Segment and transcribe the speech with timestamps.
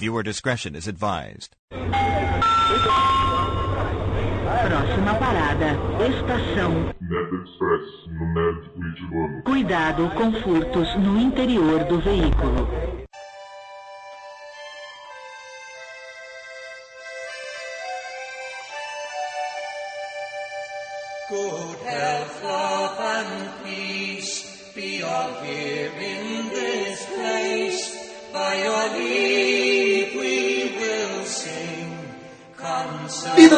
[0.00, 1.54] Viewer discretion is advised.
[4.66, 5.76] Próxima parada,
[6.08, 6.72] estação.
[7.02, 8.70] Nerd Express, no Nerd.
[9.44, 12.99] Cuidado com furtos no interior do veículo.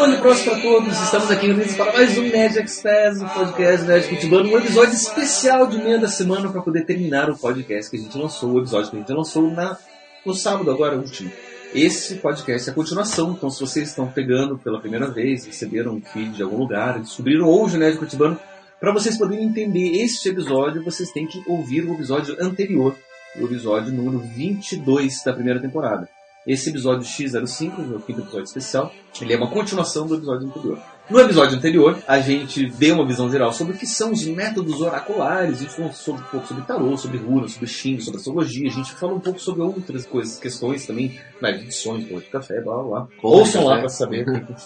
[0.02, 4.08] Mano Próximo para todos, estamos aqui reunidos para mais um Nerd Express, o podcast Nerd
[4.08, 8.00] Cultivando, um episódio especial de meia da semana para poder terminar o podcast que a
[8.00, 9.78] gente lançou, o episódio que a gente lançou na,
[10.26, 11.30] no sábado agora, último.
[11.72, 16.02] Esse podcast é a continuação, então se vocês estão pegando pela primeira vez, receberam um
[16.02, 18.40] feed de algum lugar, descobriram hoje o Nerd Cultivando,
[18.80, 22.96] para vocês poderem entender este episódio, vocês têm que ouvir o episódio anterior,
[23.40, 26.08] o episódio número 22 da primeira temporada.
[26.44, 30.82] Esse episódio X05, o quinto episódio especial, ele é uma continuação do episódio anterior.
[31.10, 34.80] No episódio anterior, a gente deu uma visão geral sobre o que são os métodos
[34.80, 38.68] oraculares, a gente falou sobre, um pouco sobre tarô, sobre runa, sobre Shin, sobre astrologia,
[38.68, 42.60] a gente falou um pouco sobre outras coisas, questões também, nas edições, pão de café,
[42.60, 43.08] blá blá blá.
[43.20, 44.24] Ouçam lá para saber.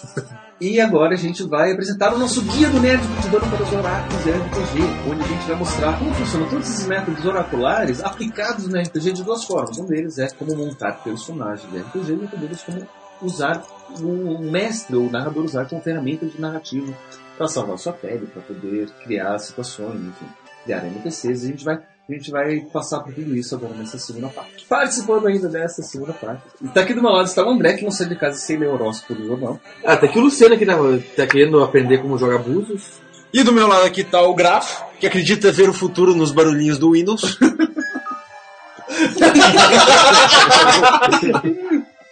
[0.61, 4.23] e agora a gente vai apresentar o nosso guia do Nerd Cultivando para os Oráculos
[4.23, 8.79] de RPG, onde a gente vai mostrar como funcionam todos esses métodos oraculares aplicados no
[8.79, 9.77] RPG de duas formas.
[9.79, 12.87] Um deles é como montar personagens de RPG e outro deles como
[13.21, 13.65] usar
[13.99, 16.93] o mestre ou o narrador usar como ferramenta de narrativa
[17.37, 20.25] para salvar sua pele, para poder criar situações, enfim,
[20.63, 21.43] criar NPCs.
[21.43, 24.65] A gente vai a gente vai passar por tudo isso agora nessa segunda parte.
[24.65, 26.41] Participando ainda dessa segunda parte.
[26.61, 28.57] E tá aqui do meu lado está o André, que não sai de casa sem
[28.57, 29.59] ler horóscopo do jornal.
[29.83, 30.77] Ah, tá aqui o Luciano que tá,
[31.17, 33.01] tá querendo aprender como jogar búzios.
[33.33, 36.79] E do meu lado aqui tá o Grafo, que acredita ver o futuro nos barulhinhos
[36.79, 37.37] do Windows.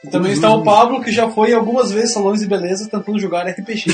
[0.05, 3.47] E também está o Pablo, que já foi algumas vezes salões de beleza tentando jogar
[3.47, 3.85] RPG.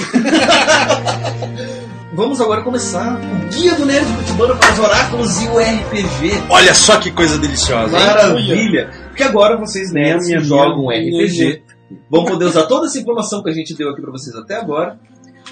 [2.14, 6.44] Vamos agora começar o Guia do Nerd Cultivando para os Oráculos e o RPG.
[6.50, 8.06] Olha só que coisa deliciosa, hein?
[8.06, 8.90] Maravilha!
[9.08, 11.64] Porque agora vocês nerds Minha, jogam minha, RPG
[12.10, 15.00] vão poder usar toda essa informação que a gente deu aqui para vocês até agora.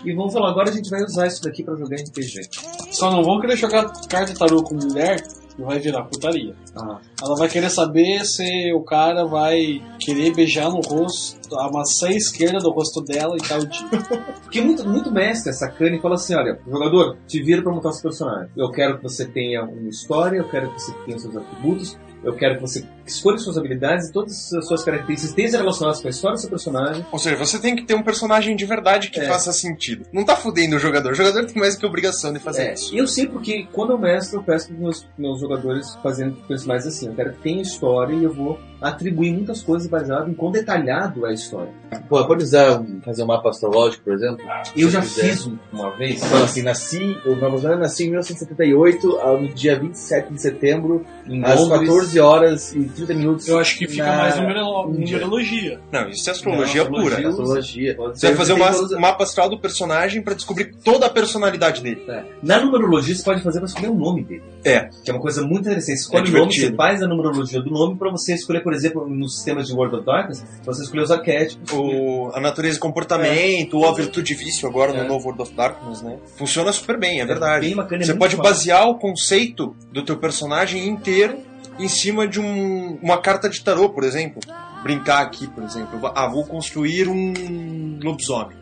[0.04, 2.50] E vamos falar, agora a gente vai usar isso daqui para jogar RPG.
[2.92, 5.24] Só não vão querer jogar carta tarô com mulher,
[5.60, 6.56] que vai virar putaria.
[6.76, 12.10] Ah, Ela vai querer saber se o cara vai querer beijar no rosto, a maçã
[12.10, 13.90] esquerda do rosto dela e tal dia.
[14.42, 18.04] Porque muito, muito mestre, sacana, e fala assim: olha, jogador, te vira para montar seu
[18.04, 18.50] personagem.
[18.56, 22.34] Eu quero que você tenha uma história, eu quero que você tenha seus atributos, eu
[22.36, 26.12] quero que você escolha suas habilidades e todas as suas características estejam relacionadas com a
[26.12, 27.06] história do seu personagem.
[27.12, 29.26] Ou seja, você tem que ter um personagem de verdade que É.
[29.28, 30.06] faça sentido.
[30.14, 31.12] Não tá fudendo o jogador.
[31.12, 32.96] O jogador tem mais que obrigação de fazer É, isso.
[32.96, 37.08] eu sei porque quando eu mestro, eu peço para meus, meus jogadores fazendo personagens assim.
[37.08, 41.26] Eu quero que tenha história e eu vou atribuir muitas coisas baseado em quão detalhado
[41.26, 41.72] é a história.
[42.08, 44.40] Pô, pode usar, fazer um mapa astrológico, por exemplo?
[44.76, 45.30] Eu já quiser.
[45.32, 46.24] fiz um- uma vez.
[46.24, 51.44] Fala assim, nasci, eu eu nasci em 1978, ah, no dia 27 de setembro, Em
[51.44, 51.80] às Londres.
[51.90, 53.48] 14 horas e 30 minutos.
[53.48, 55.80] Eu acho que fica na mais numerolo- numerologia.
[55.92, 57.16] Não, isso é astrologia Não, pura.
[57.16, 57.98] astrologia- Astrologia.
[58.16, 62.04] Você vai fazer um todos- mapa astral do personagem pra descobrir toda a personalidade dele.
[62.08, 62.24] É.
[62.44, 64.44] Na numerologia você pode fazer para escolher o nome dele.
[64.64, 64.90] É.
[65.04, 65.98] Que é uma coisa muito interessante.
[65.98, 68.74] Você escolhe É o nome, você faz a numerologia do nome para você escolher, por
[68.74, 71.72] exemplo, no sistema de World of Darkness, você escolher os arquétipos.
[71.74, 75.02] O, a natureza e comportamento, ou a virtude e vício agora É.
[75.04, 76.18] no novo World of Darkness, né?
[76.38, 77.66] Funciona super bem, é verdade.
[77.68, 78.52] bem bacana, é Você pode fácil.
[78.52, 81.38] basear o conceito do teu personagem inteiro
[81.80, 84.40] em cima de um- uma carta de tarô, por exemplo.
[84.84, 86.00] Brincar aqui, por exemplo.
[86.16, 88.58] Ah, vou construir um lobisomem.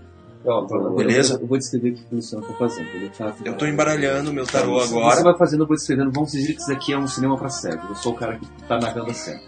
[0.45, 1.33] Ó, Beleza.
[1.35, 2.87] Eu, eu vou descrever o que o Luciano tá fazendo.
[2.93, 5.23] Ele tá, Eu tô embaralhando meu tarô Você- Você agora.
[5.23, 6.11] vai fazendo, eu vou descrevendo.
[6.11, 7.89] Vamos dizer que isso aqui é um cinema pra cegos.
[7.89, 9.41] Eu sou o cara que tá narrando a cena.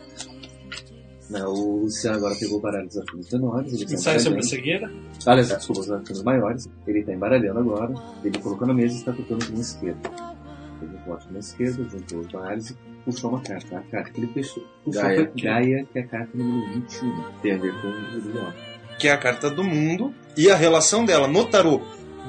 [1.29, 3.73] Não, o Luciano agora pegou o baralho dos arcanos menores.
[3.73, 4.91] Ele tá Ensaio sobre a cegueira?
[5.27, 6.67] Aliás, desculpa, os arcanos maiores.
[6.87, 7.93] Ele tá embaralhando agora.
[8.23, 10.09] Ele colocou na mesa e está tocando com a esquerda.
[10.81, 13.77] Ele bota com a esquerda, juntou os baralhos e puxou uma carta.
[13.77, 15.15] A carta que ele puxou, puxou Gaia.
[15.33, 17.23] foi Gaia, que é a carta número 21.
[17.41, 18.53] Tem a ver com o Leão.
[18.97, 21.81] que é a carta do mundo, e a relação dela no tarô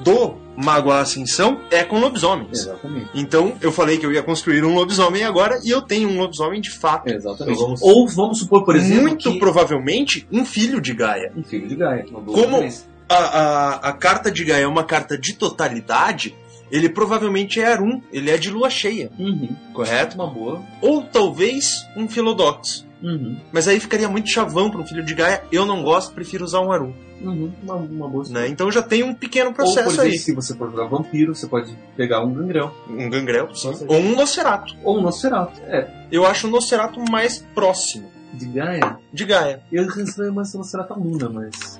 [0.03, 2.59] do Mago à Ascensão é com lobisomens.
[2.59, 3.09] Exatamente.
[3.13, 6.59] Então, eu falei que eu ia construir um lobisomem agora, e eu tenho um lobisomem
[6.61, 7.09] de fato.
[7.09, 7.53] Exatamente.
[7.55, 9.37] Então vamos- Ou vamos supor, por exemplo, Muito que...
[9.39, 11.31] provavelmente um filho de Gaia.
[11.35, 12.05] um filho de Gaia.
[12.09, 12.67] Uma boa Como-.
[13.09, 16.33] A, a, a carta de Gaia é uma carta de totalidade,
[16.71, 19.49] ele provavelmente é Arum, ele é de lua cheia, Uhum.
[19.73, 20.15] correto?
[20.15, 20.61] Uma boa.
[20.81, 22.85] Ou talvez um Philodox.
[23.03, 23.35] Uhum.
[23.51, 25.43] Mas aí ficaria muito chavão para um filho de Gaia.
[25.51, 26.93] Eu não gosto, prefiro usar um Arum.
[27.19, 27.51] Uhum.
[27.63, 28.47] Uma, uma boa Né?
[28.47, 30.17] Então já tem um pequeno Ou, por processo exemplo, aí.
[30.17, 32.73] se você for jogar vampiro, você pode pegar um gangrel.
[32.89, 33.71] Um gangrel, sim.
[33.87, 34.75] Ou um Nosferatu.
[34.83, 35.59] Ou um Nosferatu.
[35.67, 35.87] É.
[36.11, 38.09] Eu acho o Nosferatu mais próximo.
[38.33, 38.97] De Gaia?
[39.13, 39.61] de Gaia.
[39.71, 41.79] Eu pensei mais no Serata Luna, mas.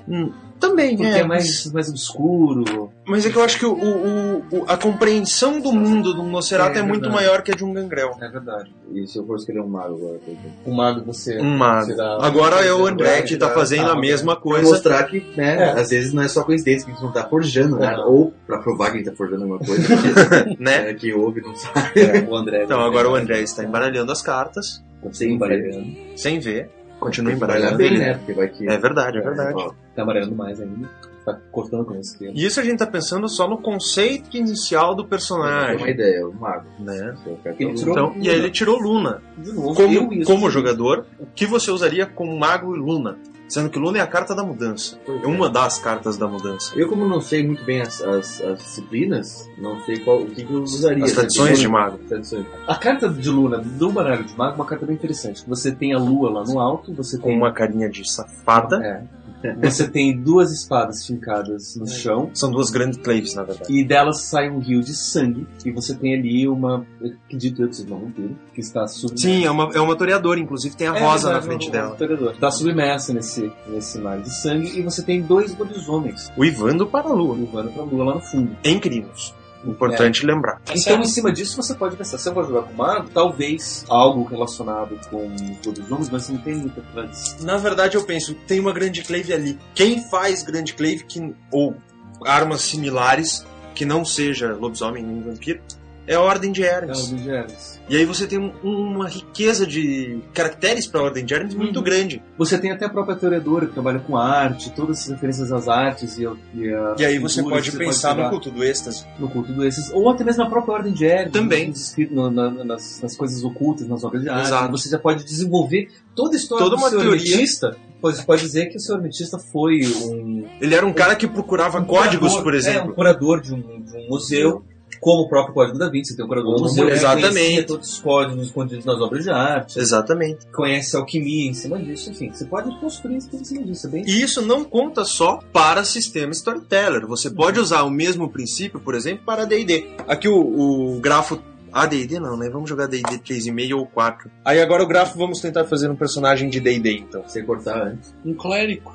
[0.60, 2.90] Também, Porque é, mais, mais obscuro.
[3.06, 6.76] Mas é que eu acho que o, o- o- a compreensão do mundo do Nosferatu
[6.76, 7.14] É, é, muito verdade.
[7.24, 8.16] maior que a de um gangrel.
[8.20, 8.72] É verdade.
[8.92, 10.20] E se eu for escolher um mago agora?
[10.64, 11.38] O mago você.
[11.40, 11.86] Um mago.
[11.86, 14.68] você dá- Agora é o André que tá fazendo Ah, a mesma Pra coisa.
[14.70, 15.80] mostrar que, né, É.
[15.80, 18.08] às vezes não é só coincidência que a gente não tá forjando nada, Não.
[18.12, 19.82] ou pra provar que a gente tá forjando alguma coisa,
[20.60, 20.90] Né?
[20.90, 21.98] é, que ouve não sabe.
[21.98, 22.62] É, o André.
[22.64, 25.86] Então agora o André está embaralhando as cartas, Sem embaralhando.
[26.16, 26.70] sem ver.
[27.00, 27.76] Continua embaralhando.
[27.78, 28.14] bem, né?
[28.14, 28.68] Porque vai que...
[28.68, 29.54] É verdade, é verdade.
[29.56, 30.88] Ó, Tá amarelando mais ainda.
[31.24, 32.16] Tá cortando com esse.
[32.24, 35.88] E isso a gente tá pensando só no conceito inicial do é uma personagem.
[35.90, 36.66] ideia, o mago.
[36.78, 37.14] Né?
[37.58, 39.20] Ele tirou- Então, e aí ele tirou Luna.
[39.36, 40.32] De novo, Como, isso.
[40.32, 43.18] como jogador, o que você usaria com Mago e Luna?
[43.52, 44.98] Sendo que Luna é a carta da mudança.
[45.06, 46.72] É uma das cartas da mudança.
[46.74, 50.42] Eu, como não sei muito bem as, as, as disciplinas, não sei qual, o que,
[50.42, 51.04] que eu usaria.
[51.04, 51.98] As tradições de Mago.
[52.08, 52.46] Tradições.
[52.66, 55.44] A carta de Luna do baralho de mago é uma carta bem interessante.
[55.46, 58.82] Você tem a lua lá no alto, você Com tem uma carinha de safada.
[58.82, 59.21] É.
[59.62, 63.72] Você tem duas espadas fincadas no chão São duas grandes claves, na verdade.
[63.72, 66.86] e delas sai um rio de sangue e você tem ali uma,
[67.26, 69.26] acredito eu que seja uma vampiro, que está submersa.
[69.26, 71.72] Sim, é uma, é uma toreadora, inclusive tem a É rosa verdade, na frente uma-
[71.72, 71.96] dela.
[71.96, 72.32] uma.
[72.32, 77.08] Está submersa nesse, nesse mar de sangue e você tem dois lobisomens O Ivando para
[77.08, 77.36] a Lua.
[77.36, 78.56] levando pra lua lá no fundo.
[78.64, 79.34] Em Crinos.
[79.64, 80.60] Importante lembrar.
[80.74, 84.24] Então, em cima disso, você pode pensar, se eu vou jogar com mago, talvez algo
[84.24, 87.46] relacionado com os lobisomens, mas não tem muita tradição.
[87.46, 89.58] Na verdade, eu penso, tem uma grande clave ali.
[89.74, 91.76] Quem faz grande clave que, ou
[92.24, 95.60] armas similares, que não seja lobisomem nem vampiro,
[96.06, 97.10] é a Ordem de É Hermes.
[97.12, 97.80] o de Hermes.
[97.88, 101.76] E aí você tem um- uma riqueza de caracteres para a Ordem de Hermes muito
[101.78, 101.82] Uhum.
[101.84, 102.22] grande.
[102.38, 106.18] Você tem até a própria toreadora que trabalha com arte, todas as referências às artes
[106.18, 109.04] e, a- e a E aí você pode pensar no pegar culto do êxtase.
[109.18, 111.68] no culto desses, ou até mesmo na própria ordem de Hermes, Também.
[111.68, 114.46] nos escritos, no- na- nas, nas coisas ocultas, nas obras de arte.
[114.46, 114.70] Exato.
[114.72, 117.20] Você já pode desenvolver toda a história Toda do uma seu teoria.
[117.32, 117.76] hermetista.
[118.00, 121.78] Você pode dizer que o seu hermetista foi um, Ele era um cara que procurava
[121.78, 122.94] um códigos, curador- por É, um exemplo.
[122.94, 124.64] curador de um, de um museu.
[125.02, 127.64] Como o próprio Código da Vinci, tem o curador do museu, Exatamente.
[127.64, 130.46] todos os códigos escondidos nas obras de arte, Exatamente.
[130.52, 133.90] conhece a alquimia em cima disso, enfim, você pode construir isso em cima disso, é
[133.90, 137.04] bem E isso não conta só para sistema Storyteller.
[137.08, 139.88] Você pode usar o mesmo princípio, por exemplo, para D&D.
[140.06, 141.42] Aqui o, o grafo...
[141.72, 142.48] Ah, D&D não, né?
[142.48, 144.30] Vamos jogar D&D 3,5 ou 4.
[144.44, 147.24] Aí agora o grafo vamos tentar fazer um personagem de D&D, então.
[147.26, 148.14] Sem cortar antes.
[148.24, 148.92] Um clérigo.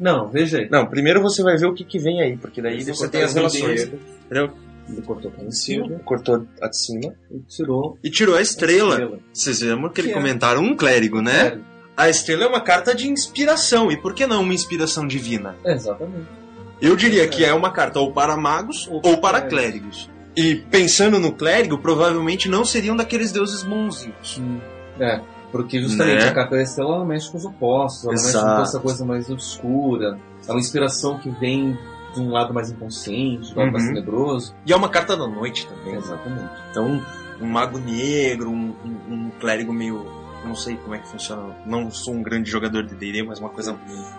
[0.00, 0.68] Não, veja aí.
[0.70, 3.22] Não, primeiro você vai ver o que, que vem aí, porque daí Você você tem
[3.22, 3.82] as relações.
[4.24, 4.50] Entendeu?
[4.88, 7.14] Ele cortou para Em cima cortou a de cima.
[7.30, 8.90] e tirou E tirou a estrela.
[8.94, 9.18] estrela.
[9.32, 10.20] Vocês lembram que eles Que é.
[10.20, 11.32] comentaram um clérigo, né?
[11.42, 11.64] Sério.
[11.96, 13.90] A estrela é uma carta de inspiração.
[13.92, 15.54] E por que não uma inspiração divina?
[15.64, 16.26] Exatamente.
[16.80, 20.10] Eu diria que é uma carta ou para magos Ou ou, para para clérigos.
[20.36, 24.40] E pensando no clérigo, provavelmente não seriam daqueles deuses bonzinhos.
[24.98, 25.20] É,
[25.52, 26.28] porque justamente Né?
[26.30, 28.56] a carta da estrela ela mexe com os opostos, ela mexe Exato.
[28.56, 30.18] com essa coisa mais obscura,
[30.48, 31.78] é uma inspiração que vem
[32.14, 33.94] de um lado mais inconsciente, um lado mais Uhum.
[33.94, 34.54] tenebroso.
[34.66, 35.94] E é uma carta da noite também.
[35.94, 36.50] Exatamente.
[36.70, 37.02] Então,
[37.40, 40.04] um mago negro, um, um- um clérigo meio.
[40.44, 41.54] Não sei como é que funciona.
[41.64, 43.78] Não sou um grande jogador de DD, mas uma coisa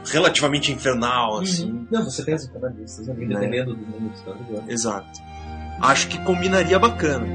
[0.10, 1.86] relativamente infernal, assim.
[1.92, 3.36] Não, você tem as jornalistas ali, Né?
[3.36, 4.72] dependendo do mundo que você tá jogando.
[4.72, 5.20] Exato.
[5.82, 7.26] Acho que combinaria bacana.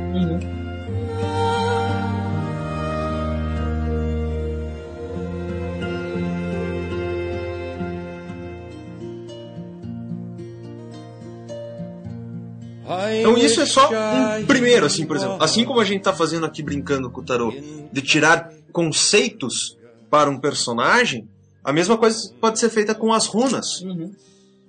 [13.30, 15.36] Então isso é só um primeiro, assim, por exemplo.
[15.40, 17.52] Assim como a gente tá fazendo aqui brincando com o tarô,
[17.92, 19.76] de tirar conceitos
[20.10, 21.28] para um personagem,
[21.62, 23.82] a mesma coisa pode ser feita com as runas.
[23.82, 24.12] Uhum.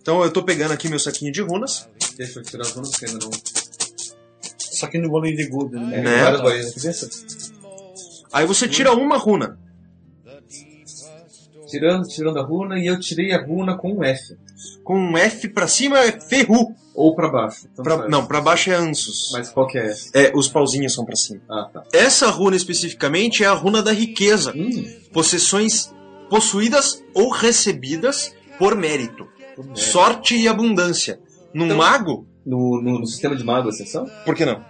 [0.01, 1.88] Então eu tô pegando aqui meu saquinho de runas.
[2.18, 3.32] Deixa eu tirar as runas que ainda não.
[4.58, 6.01] Só que no bolinho de good, né?
[6.01, 6.24] Né?
[6.24, 7.51] Várias bolinhas.
[8.32, 9.58] Aí você tira uma runa.
[11.68, 14.36] Tirando, tirando a runa, e eu tirei a runa com um F.
[14.84, 16.75] Com um F pra cima é ferru.
[17.01, 17.62] Ou pra baixo.
[17.75, 19.29] tanto Pra- não, pra baixo é ansus.
[19.32, 20.10] Mas qual que é essa?
[20.13, 21.39] É, os pauzinhos são pra cima.
[21.50, 21.84] Ah, tá.
[21.94, 24.51] Essa runa especificamente é a runa da riqueza.
[24.56, 24.70] Hum,
[25.13, 25.94] Possessões
[26.29, 29.25] possuídas ou recebidas por mérito.
[29.56, 29.75] tudo bem.
[29.77, 31.20] Sorte e abundância.
[31.53, 34.06] Num Então- mago, No, no, no sistema de mago, exceção?
[34.25, 34.63] por que não?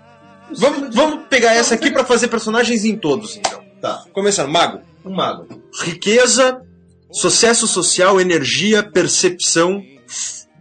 [0.56, 3.60] Vamos, vamos pegar essa aqui pra fazer personagens em todos, então.
[3.82, 4.04] Tá.
[4.14, 4.82] Começando, mago.
[5.06, 5.48] Um mago.
[5.84, 6.62] Riqueza,
[7.12, 9.82] sucesso social, energia, percepção,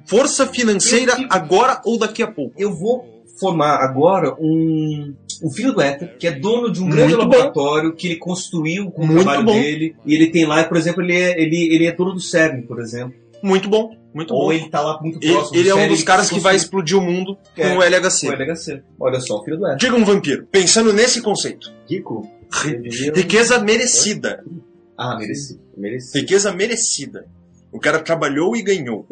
[0.09, 2.55] força financeira Eu fico- agora ou daqui a pouco.
[2.59, 3.07] Eu vou
[3.39, 7.95] formar agora um, um filho do Éter, que é dono de um grande Muito laboratório
[7.95, 9.53] que ele construiu com o Muito trabalho bom.
[9.53, 9.95] dele.
[10.05, 12.81] E ele tem lá, por exemplo, ele é, ele, ele é dono do CERN, por
[12.81, 13.15] exemplo.
[13.41, 14.53] Muito bom, muito Ou bom.
[14.53, 16.57] ele tá lá muito Ele, próximo ele do é um dos ele caras que vai
[16.57, 17.69] explodir o mundo É.
[17.69, 18.29] com o com LHC.
[18.29, 18.83] o LHC.
[18.99, 19.79] Olha só, o filho do Éter.
[19.79, 21.73] Diga um vampiro, pensando nesse conceito.
[21.89, 22.29] Rico?
[22.65, 24.43] Ri- Riqueza merecida.
[24.97, 25.17] Ah.
[25.17, 25.61] Merecido.
[26.13, 27.27] Riqueza merecida.
[27.71, 29.07] O cara trabalhou e ganhou.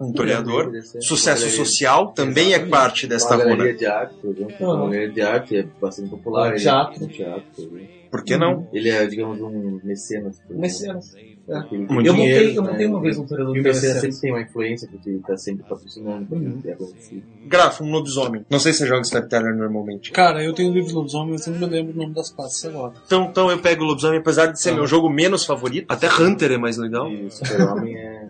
[0.00, 0.72] Um toreador.
[1.00, 2.70] Sucesso Galeria- social também é Exatamente.
[2.70, 3.56] parte desta Uma runa.
[3.56, 4.56] galeria de arte, por exemplo.
[4.66, 6.48] Uma galeria de arte é bastante popular.
[6.48, 7.04] Um Ele- teatro.
[7.04, 7.70] Um teatro,
[8.10, 8.66] por que não?
[8.72, 10.40] Ele é, digamos, um mecenas.
[10.48, 11.14] Mecenas.
[11.52, 11.74] É.
[11.74, 12.70] Eu dinheiro, montei, eu né?
[12.70, 14.00] montei uma vez um toreador E o de mecenas mecenas.
[14.14, 16.34] sempre tem uma influência, porque ele tá sempre patrocinando.
[16.34, 16.60] Uhum.
[16.64, 17.22] É conhecido.
[17.46, 18.44] Grafo, um lobisomem.
[18.50, 20.10] Não sei se você joga Storyteller normalmente.
[20.12, 22.30] Cara, eu tenho um livro de lobisomem, mas eu não me lembro o nome das
[22.30, 22.94] pastas agora.
[23.06, 24.74] Então, então eu pego o lobisomem, apesar de ser Ah.
[24.74, 25.86] meu jogo menos favorito.
[25.88, 27.10] Até Hunter é mais legal.
[27.10, 28.28] E o super-homem é...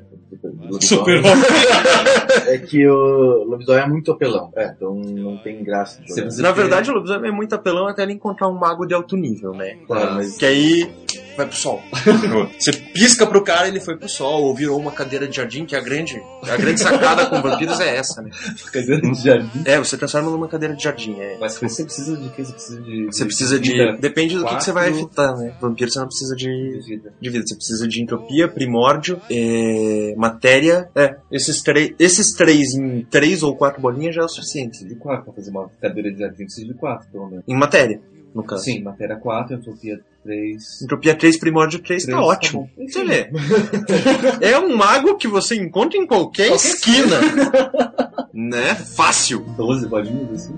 [0.81, 1.45] Super-Homem.
[2.47, 4.51] É que o lobisomem é muito apelão.
[4.57, 6.43] É, então não tem graça de jogar.
[6.43, 9.53] Na verdade, o lobisomem é muito apelão até ele encontrar um mago de alto nível,
[9.53, 9.77] né?
[9.87, 10.91] Claro, mas Que aí
[11.37, 11.83] vai pro sol.
[12.59, 15.75] Você pisca pro cara, ele foi pro sol, ou virou uma cadeira de jardim, que
[15.75, 18.31] é a grande, a grande sacada com vampiros é essa, né?
[18.73, 19.63] Cadeira de jardim.
[19.65, 21.19] É, você transforma numa cadeira de jardim.
[21.19, 21.37] É.
[21.41, 22.45] Mas você precisa de quê?
[22.45, 23.07] Você precisa de.
[23.07, 23.73] Você precisa de.
[23.73, 23.97] vida.
[23.99, 25.55] Depende do que, que você vai evitar, né?
[25.61, 27.13] Vampiro você não precisa de, de vida.
[27.21, 27.47] de vida.
[27.47, 30.52] Você precisa de entropia, primórdio, é, matéria.
[30.95, 34.85] É, esses, três esses três em três ou quatro bolinhas já é o suficiente.
[34.85, 36.45] De 4 pra fazer uma cadeira de jardim.
[36.45, 37.45] Precisa de 4, pelo menos.
[37.49, 38.01] Em matéria,
[38.35, 38.65] no caso.
[38.65, 40.83] Sim, matéria 4, entropia 3.
[40.83, 42.71] Entropia 3, primórdio 3, tá Três, ótimo.
[42.77, 43.31] tá você vê.
[44.41, 47.19] é um mago que você encontra em qualquer, esquina.
[48.33, 48.75] né?
[48.75, 49.41] Fácil.
[49.57, 50.55] 12 bolinhas assim.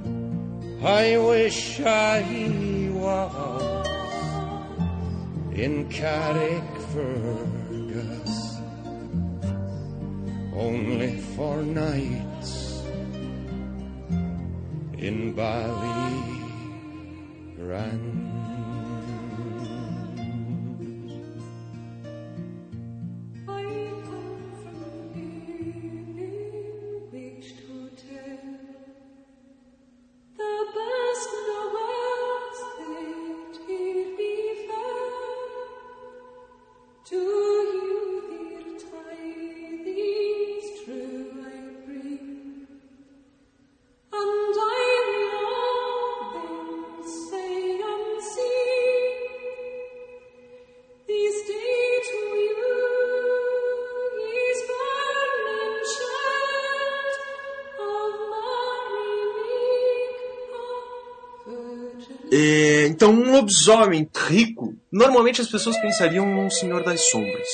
[0.87, 3.89] I wish I was
[5.57, 7.53] in Carrickfergus
[10.56, 12.82] only for nights
[14.99, 16.54] in Ballygrand.
[62.95, 67.49] Então, um lobisomem rico, normalmente as pessoas pensariam num Senhor das Sombras.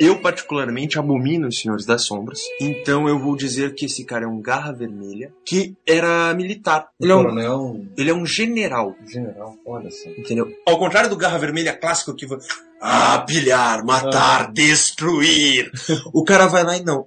[0.00, 2.40] Eu, particularmente, abomino os Senhores das Sombras.
[2.58, 6.88] Então, eu vou dizer que esse cara é um garra vermelha, que era militar.
[6.98, 10.08] Ele é um, coronel ele é um general, general, olha só.
[10.08, 10.50] entendeu?
[10.66, 12.38] Ao contrário do garra vermelha clássico que vai...
[12.80, 15.70] Ah, pilhar, matar, destruir.
[16.14, 17.06] o cara vai lá e não.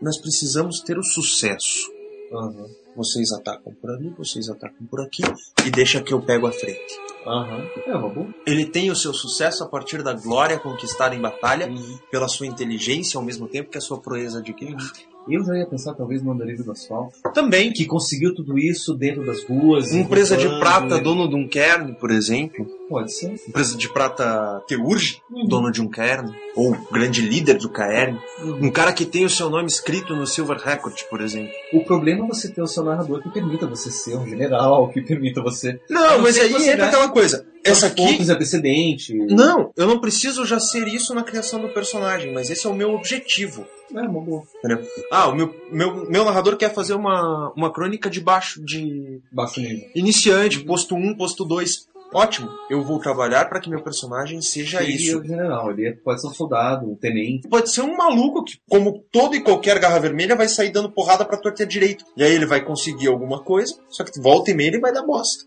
[0.00, 1.92] Nós precisamos ter o sucesso.
[2.32, 2.81] Aham.
[2.94, 5.22] Vocês atacam por ali, vocês atacam por aqui,
[5.66, 6.98] e deixa que eu pego a frente.
[7.26, 7.64] Aham.
[7.86, 8.28] É uma boa.
[8.46, 11.98] Ele tem o seu sucesso a partir da glória conquistada em batalha, Uhum.
[12.10, 14.82] pela sua inteligência, ao mesmo tempo que a sua proeza adquirida.
[15.28, 19.24] Eu já ia pensar talvez no Andarilho do Asfalto, Também, que conseguiu tudo isso dentro
[19.24, 19.92] das ruas.
[19.92, 21.00] empresa de prata, né?
[21.00, 22.66] dono de um cairn, por exemplo.
[22.88, 23.34] Pode ser.
[23.48, 25.46] Empresa de prata Teurge, Uhum.
[25.46, 26.30] dono de um cairn.
[26.56, 28.18] Ou grande líder do cairn.
[28.42, 28.66] Uhum.
[28.66, 31.52] Um cara que tem o seu nome escrito no Silver Record, por exemplo.
[31.72, 35.00] O problema é você ter o seu narrador que permita você ser um general, que
[35.00, 35.80] permita você.
[35.88, 37.46] Não, mas sei aí entra aquela coisa.
[37.64, 38.02] Essa aqui...
[38.02, 39.14] pontos de antecedente.
[39.14, 42.74] Não, eu não preciso já ser isso na criação do personagem, mas esse é o
[42.74, 43.66] meu objetivo.
[43.94, 44.42] É uma boa.
[44.58, 44.86] Entendeu?
[45.10, 49.60] Ah, o meu, meu, meu narrador quer fazer uma, uma crônica de baixo, de Baixo
[49.60, 49.88] nível.
[49.94, 51.91] iniciante, posto 1, posto 2.
[52.12, 55.18] Ótimo, eu vou trabalhar para que meu personagem seja Ele é isso.
[55.20, 57.48] o general, ele é- pode ser um soldado, um tenente.
[57.48, 61.24] Pode ser um maluco que, como todo e qualquer garra vermelha, vai sair dando porrada
[61.24, 62.04] pra torta direito.
[62.16, 65.02] E aí ele vai conseguir alguma coisa, só que volta e meia ele vai dar
[65.02, 65.44] bosta.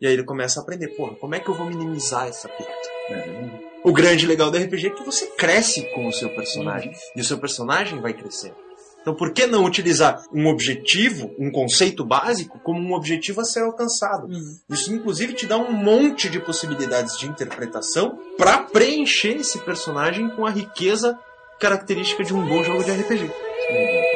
[0.00, 2.72] E aí ele começa a aprender, porra, como é que eu vou minimizar essa perda?
[3.10, 6.92] É, O grande legal do RPG é que você cresce com o seu personagem.
[7.16, 8.54] E o seu personagem vai crescendo.
[9.02, 13.64] Então por que não utilizar um objetivo, um conceito básico, como um objetivo a ser
[13.64, 14.28] alcançado?
[14.70, 20.46] Isso inclusive te dá um monte de possibilidades de interpretação para preencher esse personagem com
[20.46, 21.18] a riqueza
[21.60, 23.30] característica de um bom jogo de RPG.
[23.72, 24.11] With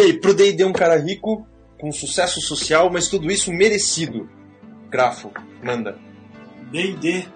[0.00, 1.46] E aí, pro D&D um cara rico,
[1.78, 4.26] com sucesso social, mas tudo isso merecido.
[4.90, 5.30] Grafo,
[5.62, 5.98] manda.
[6.72, 7.26] D&D.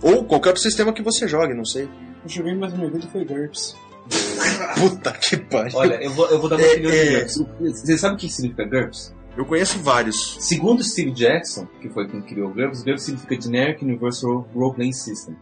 [0.00, 1.88] Ou qualquer outro sistema que você jogue, não sei.
[2.22, 3.76] Eu joguei mais na minha vida foi GURPS.
[4.78, 5.76] Puta que pariu.
[5.76, 7.18] Olha, eu vou, eu vou dar uma É, opinião de é.
[7.18, 7.44] GURPS.
[7.58, 9.12] Você sabe o que significa GURPS?
[9.36, 10.36] Eu conheço vários.
[10.38, 14.92] Segundo Steve Jackson, que foi quem criou o GURPS, GURPS significa Generic Universal Role Playing
[14.92, 15.36] System.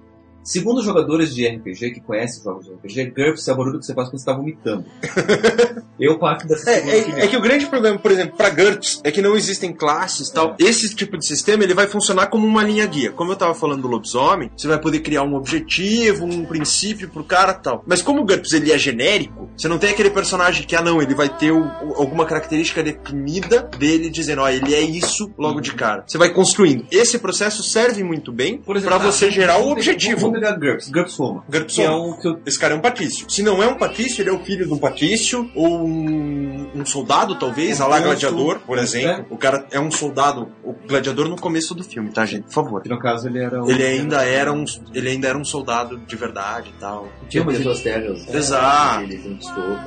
[0.47, 3.93] Segundo jogadores de RPG que conhecem jogos de RPG, GURPS é o barulho que você
[3.95, 4.85] faz quando você está vomitando.
[5.99, 9.11] Eu parto dessa É, é- é que o grande problema, por exemplo, pra GURPS, é
[9.11, 10.55] que não existem classes e tal.
[10.59, 13.11] Esse tipo de sistema ele vai funcionar como uma linha guia.
[13.13, 17.25] Como eu tava falando do lobisomem, você vai poder criar um objetivo, um princípio pro
[17.25, 17.83] cara e tal.
[17.87, 21.01] Mas como o GURPS ele é genérico, você não tem aquele personagem que, ah não,
[21.03, 25.61] ele vai ter o- o- alguma característica definida dele dizendo, ó, ele é isso logo
[25.61, 26.05] de cara.
[26.07, 26.87] Você vai construindo.
[26.91, 28.59] Esse processo serve muito bem
[28.99, 30.31] tá, você gerar o objetivo.
[30.41, 31.45] Pegar GURPS, GURPS Roma.
[31.51, 32.05] GURPS que é Roma.
[32.15, 33.27] um que eu Esse cara é um patrício.
[33.31, 36.85] Se não é um patrício, ele é o filho de um patrício, ou um, um
[36.87, 38.83] soldado, talvez, Um a lá gladiador, por É.
[38.83, 39.27] exemplo.
[39.31, 42.45] O cara é um soldado, o gladiador no começo do filme, tá, gente?
[42.45, 42.83] Por favor.
[42.83, 43.71] que no caso ele era um...
[43.71, 44.65] Ele ainda era um,
[44.95, 47.09] ele ainda era um soldado de verdade e tal.
[47.29, 48.27] Tinha umas duas terras.
[48.33, 49.03] Exato.
[49.05, 49.79] Ele conquistou.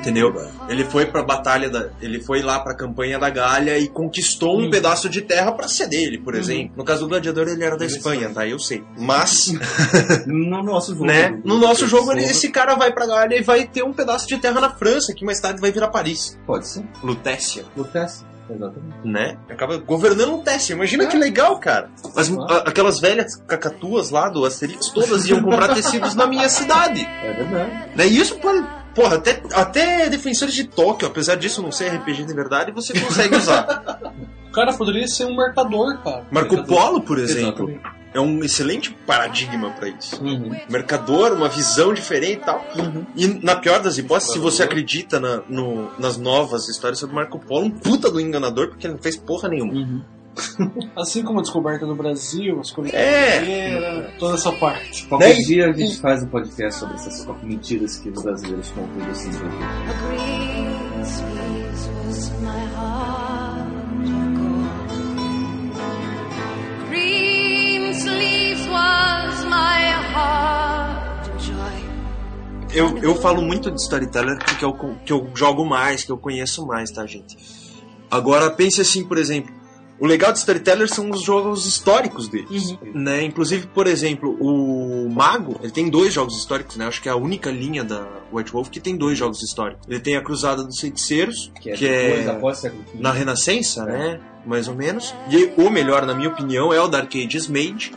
[0.00, 0.32] Entendeu?
[0.68, 1.88] Ele foi pra batalha da.
[2.00, 5.88] Ele foi lá pra campanha da Galha e conquistou um pedaço de terra pra ser
[5.88, 6.74] dele, por exemplo.
[6.76, 8.46] No caso do gladiador, ele era da Espanha, tá?
[8.46, 8.84] Eu sei.
[8.98, 9.52] Mas.
[10.26, 11.04] No nosso jogo.
[11.06, 11.38] né?
[11.44, 14.38] No nosso jogo, ele- esse cara vai pra Galha e vai ter um pedaço de
[14.38, 16.38] terra na França, que mais tarde vai virar Paris.
[16.46, 16.84] Pode ser.
[17.02, 18.26] Lutécia, Lutécia.
[18.48, 18.96] Exatamente.
[19.04, 19.36] né?
[19.50, 20.72] Acaba governando Lutécia.
[20.72, 21.90] Imagina que legal, cara.
[22.14, 27.00] As- a- aquelas velhas cacatuas lá do Asterix, todas iam comprar tecidos na minha cidade.
[27.24, 27.90] É verdade.
[27.96, 28.06] Né?
[28.06, 28.64] E isso pode.
[28.94, 33.34] Porra, até, até defensores de Tóquio, apesar disso não ser RPG de verdade, você consegue
[33.36, 33.98] usar.
[34.48, 36.24] O cara poderia ser um mercador, cara.
[36.30, 38.05] Marco Polo, por exemplo, Exatamente.
[38.16, 40.22] É um excelente paradigma pra isso.
[40.22, 40.50] Uhum.
[40.68, 42.64] Mercador, uma visão diferente e tal.
[42.76, 43.06] Uhum.
[43.14, 47.38] E na pior das hipóteses, se você acredita na- no- nas novas histórias sobre Marco
[47.38, 49.72] Polo, um puta do enganador, porque ele não fez porra nenhuma.
[49.72, 50.02] Uhum.
[50.94, 54.12] Assim como a descoberta do Brasil, as coisas É.
[54.18, 55.06] toda essa parte.
[55.06, 55.40] Qualquer Né?
[55.42, 59.30] dia a gente faz um podcast sobre essas mentiras que os brasileiros contam assim.
[59.30, 59.64] pra gente.
[59.64, 63.05] A green sleeves was my heart
[72.76, 76.18] Eu, eu falo muito de storyteller porque é o que eu jogo mais, que eu
[76.18, 77.36] conheço mais, tá, gente?
[78.10, 79.54] Agora, pense assim, por exemplo.
[79.98, 82.76] O legal de storyteller são os jogos históricos deles.
[82.94, 83.22] Né?
[83.22, 86.86] Inclusive, por exemplo, o Mago, ele tem dois jogos históricos, né?
[86.86, 89.86] Acho que é a única linha da White Wolf que tem dois jogos históricos.
[89.88, 92.76] Ele tem a Cruzada dos Feiticeiros, Que é, que depois, é XV.
[93.00, 94.20] na Renascença, né?
[94.46, 95.14] Mais ou menos.
[95.28, 97.92] E o melhor, na minha opinião, é o Dark Ages Mage,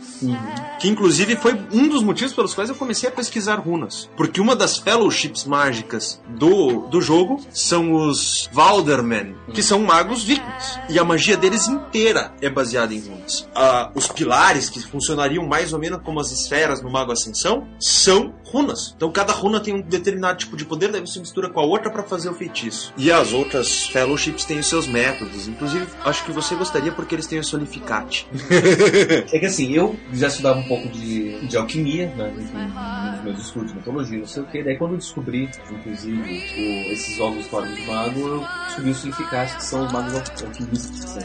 [0.79, 4.09] que inclusive foi um dos motivos pelos quais eu comecei a pesquisar runas.
[4.17, 10.79] Porque uma das fellowships mágicas do, do jogo são os Valdermen, que são magos vikings.
[10.89, 13.47] E a magia deles inteira é baseada em runas.
[13.55, 18.33] Ah, os pilares, que funcionariam mais ou menos como as esferas no Mago Ascensão, são
[18.45, 18.93] runas.
[18.95, 21.91] Então cada runa tem um determinado tipo de poder, daí você mistura com a outra
[21.91, 22.93] para fazer o feitiço.
[22.97, 25.47] E as outras fellowships têm os seus métodos.
[25.47, 28.27] Inclusive, acho que você gostaria porque eles têm o solificate.
[29.31, 33.71] É que assim, eu já estudava um pouco de, de alquimia, né, nos meus estudos
[33.71, 34.63] de mitologia, não sei o que.
[34.63, 36.19] Daí quando eu descobri, inclusive,
[36.57, 40.47] o- esses jogos históricos do mago, eu descobri os significados que são os magos al-
[40.47, 41.23] alquimistas, né?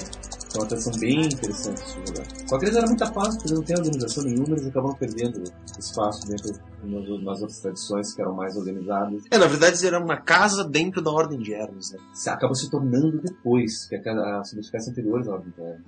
[0.55, 2.27] Então até são bem interessantes de jogar.
[2.49, 5.43] Só que eles eram muito fácil, porque não têm organização nenhuma, eles acabaram perdendo
[5.77, 6.53] espaço dentro
[6.85, 9.23] nas outras tradições que eram mais organizadas.
[9.31, 11.99] É, na verdade, eram uma casa dentro da Ordem de Hermes, né?
[12.13, 15.81] Se acaba se tornando depois, que a- as solidificações anteriores à ordem interna,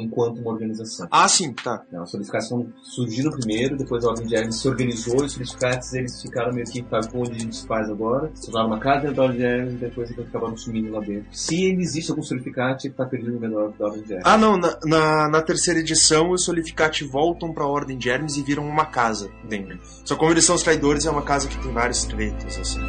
[0.00, 1.06] enquanto uma organização.
[1.10, 1.82] Ah, sim, tá.
[1.92, 5.92] Não, os solidificações surgiram primeiro, depois a Ordem de Hermes se organizou e os solidificados
[5.94, 8.30] eles ficaram meio que tá, onde a gente faz agora.
[8.34, 11.00] Se tornaram uma casa dentro da Ordem de Hermes e depois eles acabaram sumindo lá
[11.00, 11.26] dentro.
[11.32, 14.20] Se ainda existe algum solidificate, ele tá perdido no menor Ordem de.
[14.24, 18.42] Ah, não, na, na, na terceira edição, os Solificati voltam pra Ordem de Hermes e
[18.42, 19.78] viram uma casa dentro.
[20.04, 22.80] Só como eles são os traidores, é uma casa que tem vários tretas, assim.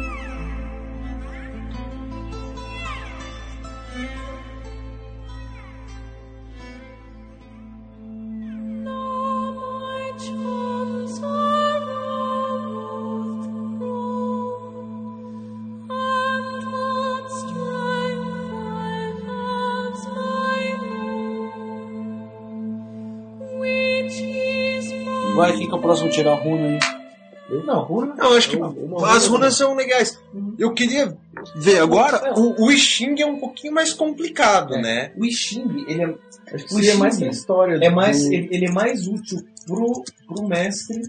[25.48, 26.78] Vai, quem que é o próximo a tirar a runa aí?
[27.48, 28.14] Eu não, runa.
[28.16, 30.18] Não, eu acho que Uma- uma as runa- runas são legais.
[30.58, 31.16] Eu queria
[31.54, 34.82] ver agora, o, o Xing é um pouquinho mais complicado, É.
[34.82, 35.12] né?
[35.16, 36.14] O Xing, ele é,
[36.52, 37.78] Acho que O Xing mais pra história.
[37.84, 41.00] é mais, do- ele, ele é mais útil pro, pro mestre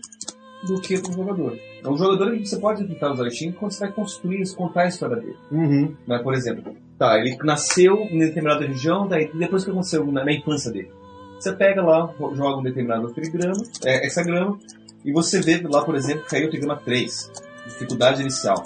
[0.68, 1.58] do que pro jogador.
[1.84, 4.82] É um jogador que você pode tentar usar o Xing quando você vai construir, contar
[4.84, 5.36] a história dele.
[5.52, 5.96] Uhum.
[6.06, 10.32] Mas, por exemplo, tá, ele nasceu em determinada região, daí depois que aconteceu na, na
[10.34, 10.92] infância dele?
[11.40, 14.58] Você pega lá, joga um determinado trigrama, é, hexagrama,
[15.06, 17.32] e você vê lá, por exemplo, que caiu o trigrama 3,
[17.66, 18.64] dificuldade inicial.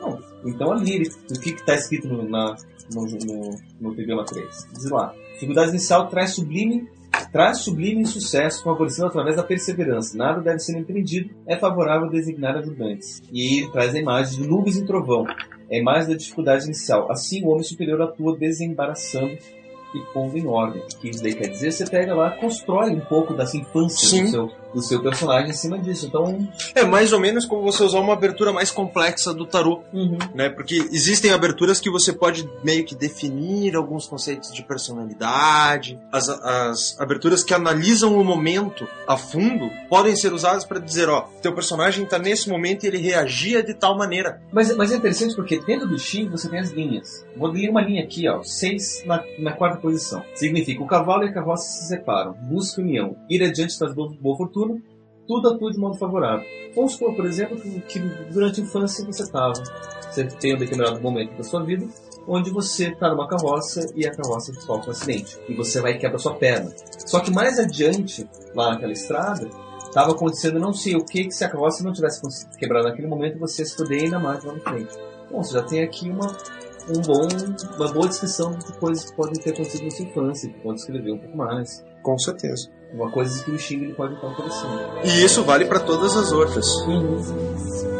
[0.00, 2.56] Bom, então ali, o que está escrito no, na,
[2.92, 4.68] no, no, no trigrama 3?
[4.72, 6.88] Diz lá, dificuldade inicial traz sublime
[7.32, 10.16] Traz sublime sucesso favorecendo através da perseverança.
[10.16, 11.30] Nada deve ser empreendido.
[11.46, 13.22] É favorável designar ajudantes.
[13.32, 15.24] E ele traz a imagem de nuvens em trovão.
[15.70, 17.10] É a imagem da dificuldade inicial.
[17.10, 19.36] Assim, o homem superior atua desembaraçando
[19.94, 20.82] e pondo em ordem.
[20.82, 21.72] O que isso daí quer dizer?
[21.72, 24.24] Você pega lá, constrói um pouco dessa infância Sim.
[24.24, 26.06] do seu, do seu personagem em cima disso.
[26.06, 29.82] Então, É mais ou menos como você usar uma abertura mais complexa do tarô,
[30.34, 30.48] né?
[30.48, 35.98] Porque existem aberturas que você pode meio que definir alguns conceitos de personalidade.
[36.12, 41.22] As, as aberturas que analisam o momento a fundo podem ser usadas para dizer, ó,
[41.42, 44.40] teu personagem tá nesse momento e ele reagia de tal maneira.
[44.52, 47.24] Mas, mas é interessante porque dentro do Shin você tem as linhas.
[47.36, 48.42] Vou ler uma linha aqui, ó.
[48.42, 50.22] Seis na, na quarta posição.
[50.34, 52.32] Significa o cavalo e a carroça se separam.
[52.32, 53.16] Busca união.
[53.28, 54.36] Ir adiante traz boa, boa
[55.26, 56.44] Tudo atua de modo favorável.
[56.74, 57.98] Vamos supor, por exemplo, que,
[58.32, 59.52] durante a infância você estava.
[60.10, 61.86] Você tem um determinado momento da sua vida
[62.26, 65.38] onde você está numa carroça e a carroça sofre um acidente.
[65.48, 66.72] E você vai e quebra sua perna.
[67.06, 71.44] Só que mais adiante, lá naquela estrada, estava acontecendo não sei o que, que se
[71.44, 72.20] a carroça não tivesse
[72.56, 74.96] quebrado naquele momento, você se fuder ainda mais lá na frente.
[75.30, 76.26] Bom, você já tem aqui uma,
[76.88, 77.28] um bom,
[77.76, 81.12] uma boa descrição de coisas que podem ter acontecido na sua infância, que pode escrever
[81.12, 81.84] um pouco mais.
[82.02, 82.70] Com certeza.
[82.92, 84.80] Uma coisa que o Xing ele pode estar oferecendo.
[85.04, 86.66] E isso vale para todas as outras.
[86.66, 87.99] E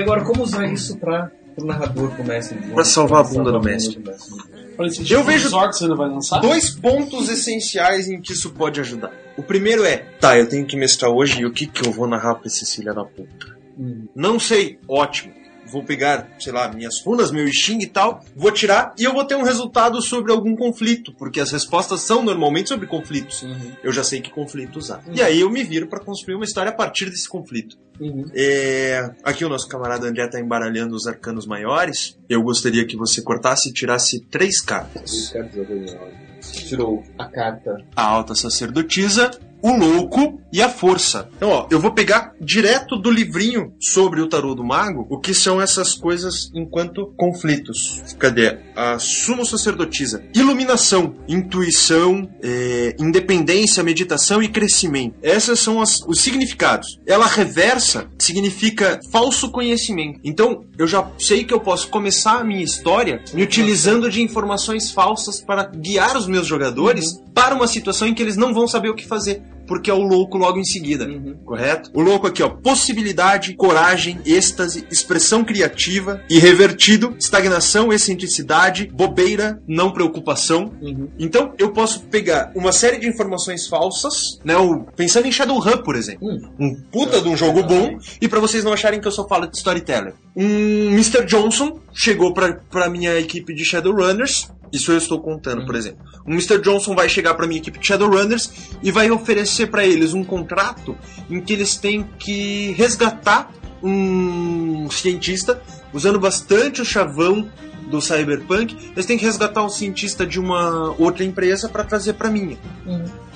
[0.00, 2.56] agora, como usar isso para o narrador, pro mestre?
[2.56, 2.74] de jogo?
[2.74, 3.98] Pra salvar a bunda do mestre.
[3.98, 4.34] mestre.
[5.10, 6.40] Eu vejo- de orcs ainda vai lançar?
[6.40, 9.12] Dois pontos essenciais em que isso pode ajudar.
[9.36, 12.06] O primeiro é, tá, eu tenho que mestrar hoje e o que que eu vou
[12.06, 13.58] narrar pra esse filho da puta?
[14.14, 15.32] Não sei, ótimo.
[15.70, 19.24] Vou pegar, sei lá, minhas runas, meu Xing e tal, vou tirar e eu vou
[19.24, 23.44] ter um resultado sobre algum conflito, porque as respostas são normalmente sobre conflitos.
[23.82, 25.02] Eu já sei que conflito usar.
[25.12, 27.76] E aí eu me viro pra construir uma história a partir desse conflito.
[28.34, 32.18] É, Aqui o nosso camarada André tá embaralhando os arcanos maiores.
[32.28, 35.30] Eu gostaria que você cortasse e tirasse três cartas.
[35.30, 35.96] Três cartas.
[36.40, 37.76] Tirou a carta.
[37.94, 39.30] a alta sacerdotisa,
[39.62, 41.28] o louco e a força.
[41.36, 45.32] Então, ó, eu vou pegar direto do livrinho sobre o tarô do mago o que
[45.32, 48.02] são essas coisas enquanto conflitos.
[48.18, 48.58] Cadê?
[48.74, 50.24] A sumo sacerdotisa.
[50.34, 55.14] Iluminação, intuição, é, independência, meditação e crescimento.
[55.22, 56.98] Essas são as- os significados.
[57.06, 60.20] Ela reversa significa falso conhecimento.
[60.24, 64.90] Então, eu já sei que eu posso começar a minha história me utilizando de informações
[64.90, 68.88] falsas para guiar os meus jogadores para uma situação em que eles não vão saber
[68.88, 69.42] o que fazer.
[69.70, 71.06] Porque é o louco logo em seguida,
[71.44, 71.92] correto?
[71.94, 80.72] O louco aqui, ó, possibilidade, coragem, êxtase, expressão criativa, irrevertido, estagnação, excentricidade, bobeira, não preocupação.
[81.20, 84.56] Então, eu posso pegar uma série de informações falsas, né?
[84.56, 86.26] O, pensando em Shadowrun, por exemplo.
[86.58, 89.46] Um puta de um jogo bom, e pra vocês não acharem que eu só falo
[89.46, 90.14] de storyteller.
[90.34, 91.24] Um Mr.
[91.26, 96.04] Johnson chegou pra, pra minha equipe de Shadowrunners, isso eu estou contando, por exemplo.
[96.24, 96.60] O Mr.
[96.60, 98.50] Johnson vai chegar pra minha equipe de Shadowrunners
[98.82, 100.96] e vai oferecer pra eles um contrato
[101.28, 103.50] em que eles têm que resgatar
[103.82, 107.50] um cientista, usando bastante o chavão
[107.90, 112.30] do Cyberpunk, eles têm que resgatar um cientista de uma outra empresa pra trazer pra
[112.30, 112.56] minha.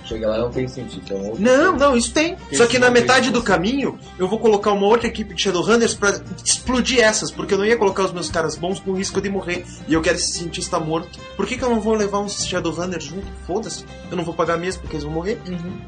[0.04, 1.02] Chega lá não tem sentido.
[1.04, 2.36] Então, outro- Não, não, isso tem.
[2.36, 5.94] Porque Só que na metade do caminho, eu vou colocar uma outra equipe de Shadowrunners
[5.94, 9.30] pra explodir essas, porque eu não ia colocar os meus caras bons com risco de
[9.30, 9.64] morrer.
[9.88, 11.18] E eu quero esse cientista morto.
[11.36, 13.26] Por que, que eu não vou levar uns Shadowrunners junto?
[13.46, 13.84] Foda-se.
[14.10, 15.40] Eu não vou pagar mesmo porque eles vão morrer.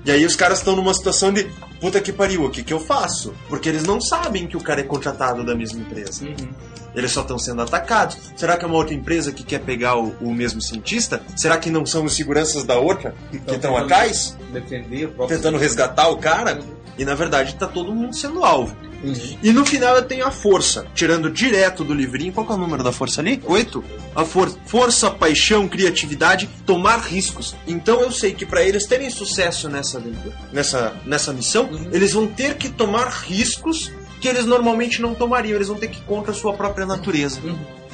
[0.05, 1.45] E aí os caras estão numa situação de
[1.81, 3.35] puta que pariu, o que que eu faço?
[3.49, 6.25] Porque eles não sabem que o cara é contratado da mesma empresa.
[6.25, 6.49] Uhum.
[6.97, 8.17] Eles só estão sendo atacados.
[8.35, 11.23] Será que é uma outra empresa que quer pegar o, o mesmo cientista?
[11.37, 14.37] Será que não são os seguranças da outra que estão atrás?
[14.51, 15.37] Defender o próprio.
[15.37, 16.59] Tentando resgatar o cara?
[16.99, 18.75] E na verdade tá todo mundo sendo alvo.
[19.05, 19.39] Uhum.
[19.43, 22.33] E no final eu tenho a força, tirando direto do livrinho.
[22.33, 23.43] Qual que é o número da força ali?
[23.45, 23.85] Oito?
[24.15, 27.55] A for força, paixão, criatividade, tomar riscos.
[27.67, 30.03] Então eu sei que para eles terem sucesso nessa
[30.51, 35.57] nessa, nessa missão, eles vão ter que tomar riscos que eles normalmente não tomariam.
[35.57, 37.41] Eles vão ter que ir contra a sua própria natureza.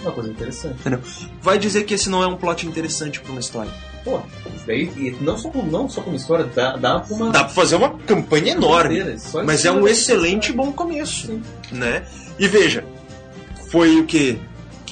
[0.02, 0.76] Uma coisa interessante.
[1.40, 3.70] Vai dizer que esse não é um plot interessante para uma história.
[4.04, 4.20] Pô,
[4.66, 7.30] daí, não só, como, não só como história, dá, dá pra uma.
[7.30, 9.00] Dá pra fazer uma campanha enorme.
[9.44, 12.04] Mas é um excelente bom começo, né?
[12.37, 12.85] E veja,
[13.70, 14.38] foi o quê?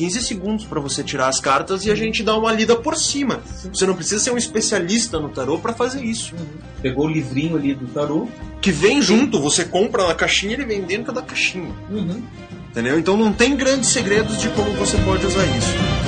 [0.00, 3.42] 15 segundos pra você tirar as cartas e a gente dá uma lida por cima.
[3.70, 6.34] Você não precisa ser um especialista no tarô pra fazer isso.
[6.80, 8.26] Pegou o livrinho ali do tarô.
[8.62, 11.70] Que vem junto, você compra na caixinha e ele vem dentro da caixinha.
[11.90, 12.22] Uhum.
[12.70, 12.98] Entendeu?
[12.98, 15.99] Então não tem grandes segredos de como você pode usar isso.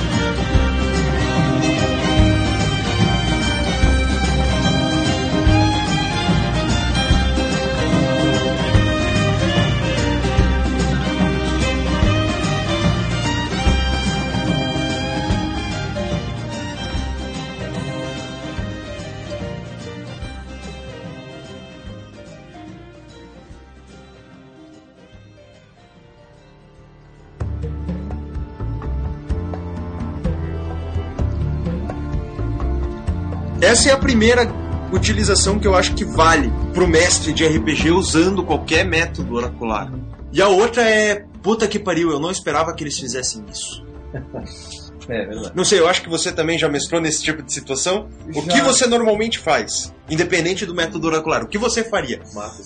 [33.73, 34.43] Essa é a primeira
[34.91, 39.91] utilização que eu acho que vale pro mestre de RPG usando qualquer método oracular.
[40.31, 43.83] E a outra é, puta que pariu, eu não esperava que eles fizessem isso.
[45.09, 45.51] É, verdade.
[45.55, 48.07] Não sei, eu acho que você também já mestrou nesse tipo de situação.
[48.35, 48.53] O Já.
[48.53, 51.43] que você normalmente faz, independente do método oracular?
[51.43, 52.21] O que você faria?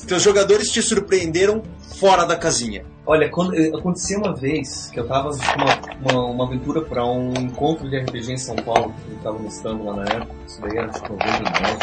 [0.08, 1.64] Seus jogadores te surpreenderam
[2.00, 2.86] fora da casinha.
[3.06, 7.06] Olha, quando, eh, aconteceu uma vez que eu tava com uma, uma, uma aventura pra
[7.06, 10.62] um encontro de RPG em São Paulo, que eu tava mestrando lá na época, isso
[10.62, 11.78] daí era tipo 99.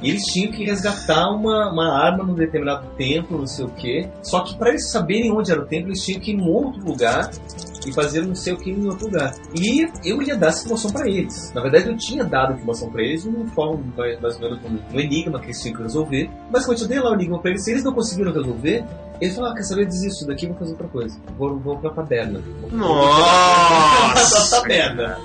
[0.00, 4.08] E eles tinham que resgatar uma, uma arma num determinado templo, não sei o quê.
[4.22, 6.48] Só que pra eles saberem onde era o templo, eles tinham que ir em um
[6.48, 7.30] outro lugar
[7.88, 9.34] e fazer não sei o que em outro lugar.
[9.54, 11.52] E eu ia dar essa informação pra eles.
[11.54, 13.82] Na verdade, eu tinha dado informação pra eles numa forma,
[14.20, 16.30] mais ou menos, um, enigma que eles tinham que resolver.
[16.50, 17.64] Basicamente, eu dei lá o enigma pra eles.
[17.64, 18.84] Se eles não conseguiram resolver,
[19.20, 21.18] eles falaram, ah, quer saber, desisto daqui, vou fazer outra coisa.
[21.36, 22.40] Vou, vou pra taberna.
[22.70, 24.38] Nossa!
[24.38, 25.18] Vou pra taberna.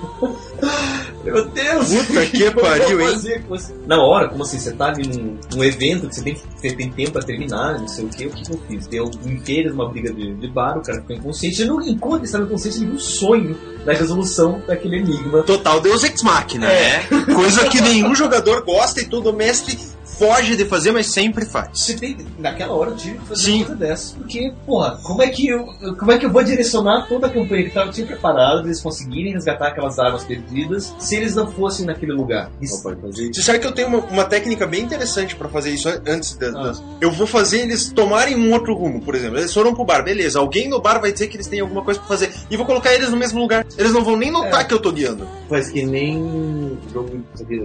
[1.24, 1.94] Meu Deus!
[1.94, 3.42] Puta que pariu, hein?
[3.48, 3.74] você?
[3.86, 6.90] Na hora, como assim, você tá ali num, num evento que você tem, você tem
[6.90, 8.86] tempo pra terminar, não sei o que, o que, eu fiz?
[8.86, 11.62] Deu em feiras uma briga de, de bar, o cara ficou inconsciente.
[11.62, 15.42] Eu não, enquanto ele estava inconsciente, ele viu um sonho da resolução daquele enigma.
[15.42, 17.06] Total Deus Ex Machina, É.
[17.10, 17.34] né?
[17.34, 19.78] Coisa que nenhum jogador gosta e todo mestre
[20.18, 21.68] foge de fazer, mas sempre faz.
[21.74, 23.56] Você tem, naquela hora eu tive que fazer Sim.
[23.58, 25.66] uma coisa dessas, porque, porra, como é que eu,
[25.98, 28.80] como é que eu vou direcionar toda a campanha que tava tinha preparado pra eles
[28.80, 32.50] conseguirem resgatar aquelas armas perdidas se eles não fossem naquele lugar?
[32.60, 36.00] Isso, Você sabe que eu tenho uma, uma técnica bem interessante pra fazer isso an-
[36.06, 36.62] antes da, Ah.
[36.64, 39.38] das- Eu vou fazer eles tomarem um outro rumo, por exemplo.
[39.38, 40.38] Eles foram pro bar, beleza.
[40.38, 42.32] Alguém no bar vai dizer que eles têm alguma coisa pra fazer.
[42.50, 43.66] E vou colocar eles no mesmo lugar.
[43.76, 44.64] Eles não vão nem notar É.
[44.64, 45.26] que eu tô guiando.
[45.48, 47.10] Faz que nem jogo,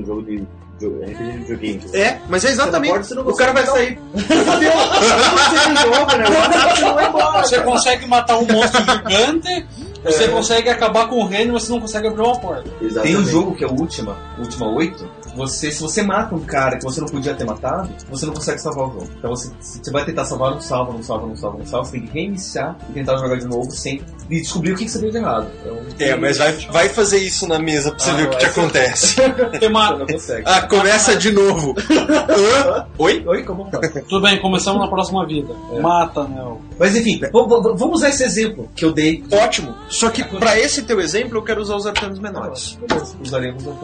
[0.06, 0.44] jogo de
[0.80, 1.82] jogo, RPG de videogame.
[1.94, 2.98] É, mas é exatamente.
[3.08, 4.00] Você não o cara vai sair.
[4.14, 6.26] Você joga, né?
[6.76, 7.44] Você não vai embora.
[7.44, 9.66] Você consegue matar um monstro gigante,
[10.04, 12.64] você consegue acabar com o reino, mas você não consegue abrir uma porta.
[12.64, 13.30] Tem um Exatamente.
[13.30, 15.20] jogo que é o Última, Última 8.
[15.36, 18.60] Você, se você mata um cara que você não podia ter matado, você não consegue
[18.60, 19.08] salvar o jogo.
[19.18, 21.86] Então você, você vai tentar salvar, não salva, não salva, não salva, não salva.
[21.86, 24.92] Você tem que reiniciar e tentar jogar de novo sem e descobrir o que que
[24.92, 25.48] você fez de errado.
[25.62, 28.38] Então, É, mas vai, vai fazer isso na mesa pra você Ah, ver o que
[28.38, 29.16] te acontece.
[29.60, 29.98] Você uma...
[29.98, 30.44] não consegue.
[30.46, 31.76] Ah, começa de novo.
[32.98, 33.24] Oi?
[33.26, 33.94] Oi, como faz?
[34.08, 35.54] Tudo bem, começamos na próxima vida.
[35.82, 36.42] Mata, né?
[36.44, 39.24] o- Mas enfim, vamos usar esse exemplo que eu dei.
[39.32, 39.76] Ótimo.
[39.90, 42.78] Só que pra esse teu exemplo eu quero usar os arcanos menores.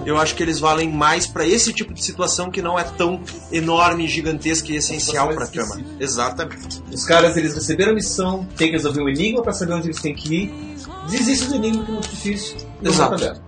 [0.06, 3.22] Eu acho que eles valem mais pra esse tipo de situação que não é tão
[3.52, 5.82] enorme, gigantesca e essencial pra trama.
[6.00, 6.82] Exatamente.
[6.91, 10.02] Os caras, eles receberam a missão, tem que resolver um enigma pra saber onde eles
[10.02, 10.76] têm que ir.
[11.10, 12.58] Desiste do enigma que é muito difícil.
[12.84, 13.41] Exato.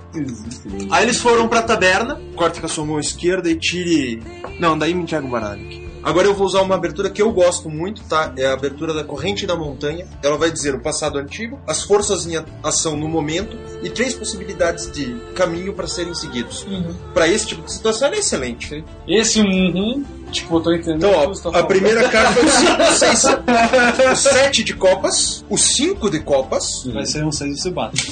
[0.91, 4.21] Aí eles foram pra taberna, corta com a sua mão esquerda e tire.
[4.59, 5.86] Não, daí me entrega o baralho aqui.
[6.07, 8.31] Agora eu vou usar uma abertura que eu gosto muito, tá?
[8.37, 10.07] É a abertura da Corrente da Montanha.
[10.23, 14.89] Ela vai dizer o passado antigo, as forças em ação no momento e três possibilidades
[14.89, 16.65] de caminho para serem seguidos.
[17.13, 18.85] Pra esse tipo de situação ela é excelente.
[19.05, 22.49] Esse uhum, tipo, eu tô entendendo Então, você tá ó, a primeira carta é o
[22.49, 23.23] 5, 6,
[24.13, 28.11] o 7 de copas, o 5 de copas, Vai ser um 6 e você bate.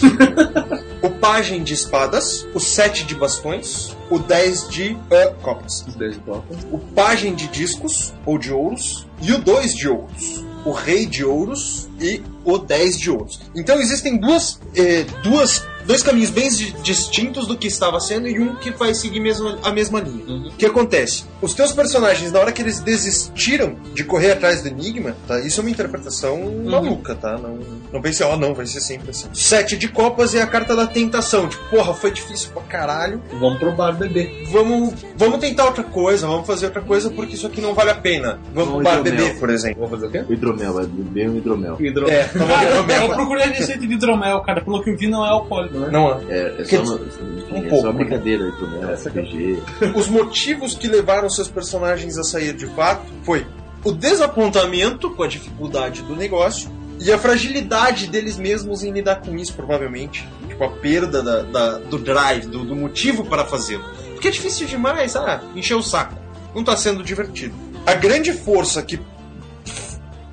[1.02, 5.86] o pajem de espadas, o 7 de bastões, o 10 de ah, copas.
[5.88, 6.56] Os 10 de copa.
[6.72, 11.24] o pajem de discos, ou de ouros, e o 2 de ouros, o rei de
[11.24, 13.40] ouros e o 10 de ouros.
[13.56, 18.40] Então existem duas, eh, duas, dois caminhos bem di- distintos do que estava sendo e
[18.40, 20.26] um que vai seguir mesmo, a mesma linha.
[20.28, 20.48] Uhum.
[20.50, 21.24] O que acontece?
[21.42, 25.40] Os teus personagens, na hora que eles desistiram de correr atrás do enigma, tá?
[25.42, 27.38] Isso é uma interpretação maluca, tá?
[27.38, 27.60] Não,
[27.94, 29.28] não pense, ó, não, vai ser sempre assim.
[29.34, 31.48] Sete de copas é a carta da tentação.
[31.48, 34.48] Tipo, porra, foi difícil pra caralho Vamos pro bar beber.
[34.52, 37.96] vamos, vamos tentar outra coisa, vamos fazer outra coisa porque isso aqui não vale a
[37.96, 38.40] pena.
[38.54, 39.26] Vamos Um pro bar hidromel.
[39.26, 39.76] beber, por exemplo.
[39.88, 40.26] Vamos fazer o quê?
[40.30, 41.78] O hidromel, vai beber um hidromel.
[41.80, 42.10] Hidro...
[42.10, 43.10] É, tomar eu hidromel.
[43.10, 44.62] procurei a receita de hidromel, cara.
[44.62, 45.75] Pelo que eu vi, não é alcoólico.
[45.80, 45.90] Né?
[45.92, 46.24] Não, é.
[46.30, 48.52] É, é Que- só uma, um é pouco, só uma brincadeira,
[48.92, 49.62] Essa que- RPG.
[49.96, 53.46] os motivos que levaram seus personagens a sair de fato foi
[53.84, 59.36] o desapontamento com a dificuldade do negócio e a fragilidade deles mesmos em lidar com
[59.36, 60.28] isso, provavelmente.
[60.48, 63.84] Tipo, a perda da, da- do drive, do, do motivo para fazê-lo.
[64.14, 66.16] Porque é difícil demais, ah, encher o saco.
[66.56, 67.54] Não tá sendo divertido.
[67.86, 68.98] A grande força que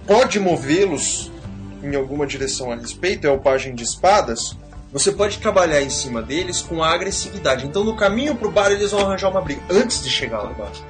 [0.07, 1.31] pode movê-los
[1.83, 4.57] em alguma direção a respeito é o pajem de espadas.
[4.93, 7.67] Você pode trabalhar em cima deles com a agressividade.
[7.67, 9.63] Então, no caminho pro bar, eles vão arranjar uma briga.
[9.71, 10.85] Antes de chegar lá embaixo.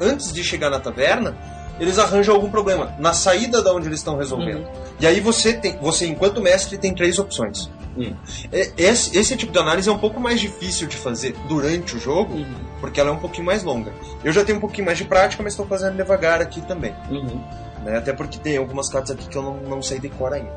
[0.00, 1.36] Antes de chegar na taverna,
[1.78, 2.94] eles arranjam algum problema.
[2.98, 4.66] Na saída da onde eles estão resolvendo.
[4.98, 7.70] E aí você tem, você enquanto mestre tem três opções.
[7.96, 8.14] Hum.
[8.52, 12.00] É- Esse, esse tipo de análise é um pouco mais difícil de fazer durante o
[12.00, 12.34] jogo,
[12.80, 13.92] porque ela é um pouquinho mais longa.
[14.24, 16.94] Eu já tenho um pouquinho mais de prática, mas estou fazendo devagar aqui também.
[17.10, 17.40] Uhum.
[17.84, 17.98] né?
[17.98, 20.50] Até porque tem algumas cartas aqui que eu não, não sei decor ainda.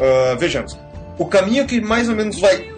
[0.00, 0.76] Ah, vejamos.
[1.20, 2.68] O caminho que mais ou menos vai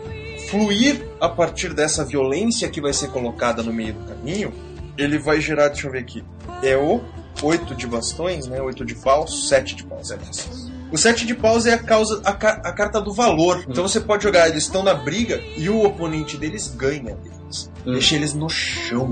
[0.51, 4.53] fluir a partir dessa violência que vai ser colocada no meio do caminho,
[4.99, 6.25] ele vai gerar, deixa eu ver aqui,
[6.63, 7.01] é o
[7.43, 8.61] 8 de bastões, né?
[8.61, 10.11] 8 de paus, 7 de paus.
[10.11, 10.19] É.
[10.91, 13.65] O 7 de paus é a, causa, a, ca- a carta do valor.
[13.69, 17.71] Então você pode jogar, eles estão na briga e o oponente deles ganha deles.
[17.87, 17.93] Hum.
[17.93, 19.07] Deixa eles no chão.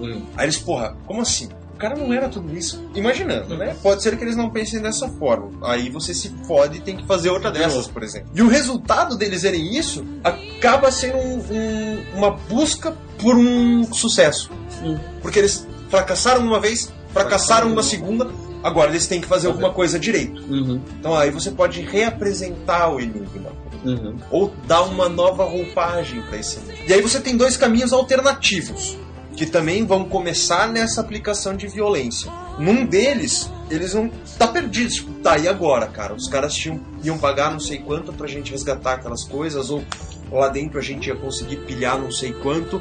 [0.00, 0.22] Hum.
[0.36, 1.48] Aí eles, porra, como assim?
[1.76, 2.82] O cara não era tudo isso.
[2.94, 3.76] Imaginando, né?
[3.82, 5.50] Pode ser que eles não pensem dessa forma.
[5.68, 8.30] Aí você se fode e tem que fazer outra dessas, por exemplo.
[8.34, 14.50] E o resultado deles serem isso acaba sendo um- um- uma busca por um sucesso.
[14.82, 14.98] Hum.
[15.20, 18.26] Porque eles fracassaram uma vez, fracassaram uma segunda,
[18.62, 20.40] agora eles têm que fazer alguma coisa direito.
[20.50, 20.80] Uhum.
[20.98, 23.52] Então aí você pode reapresentar o enigma.
[23.84, 24.16] Uhum.
[24.30, 26.84] Ou dar uma nova roupagem para esse enigma.
[26.88, 28.96] E aí você tem dois caminhos alternativos
[29.36, 32.32] que também vão começar nessa aplicação de violência.
[32.58, 34.94] Num deles, eles vão estar perdidos.
[34.94, 36.14] Tipo, tá, e agora, cara?
[36.14, 39.84] Os caras tinham, iam pagar não sei quanto pra gente resgatar aquelas coisas, ou
[40.32, 42.80] lá dentro a gente ia conseguir pilhar não sei quanto,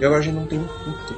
[0.00, 1.16] e agora a gente não tem um puto.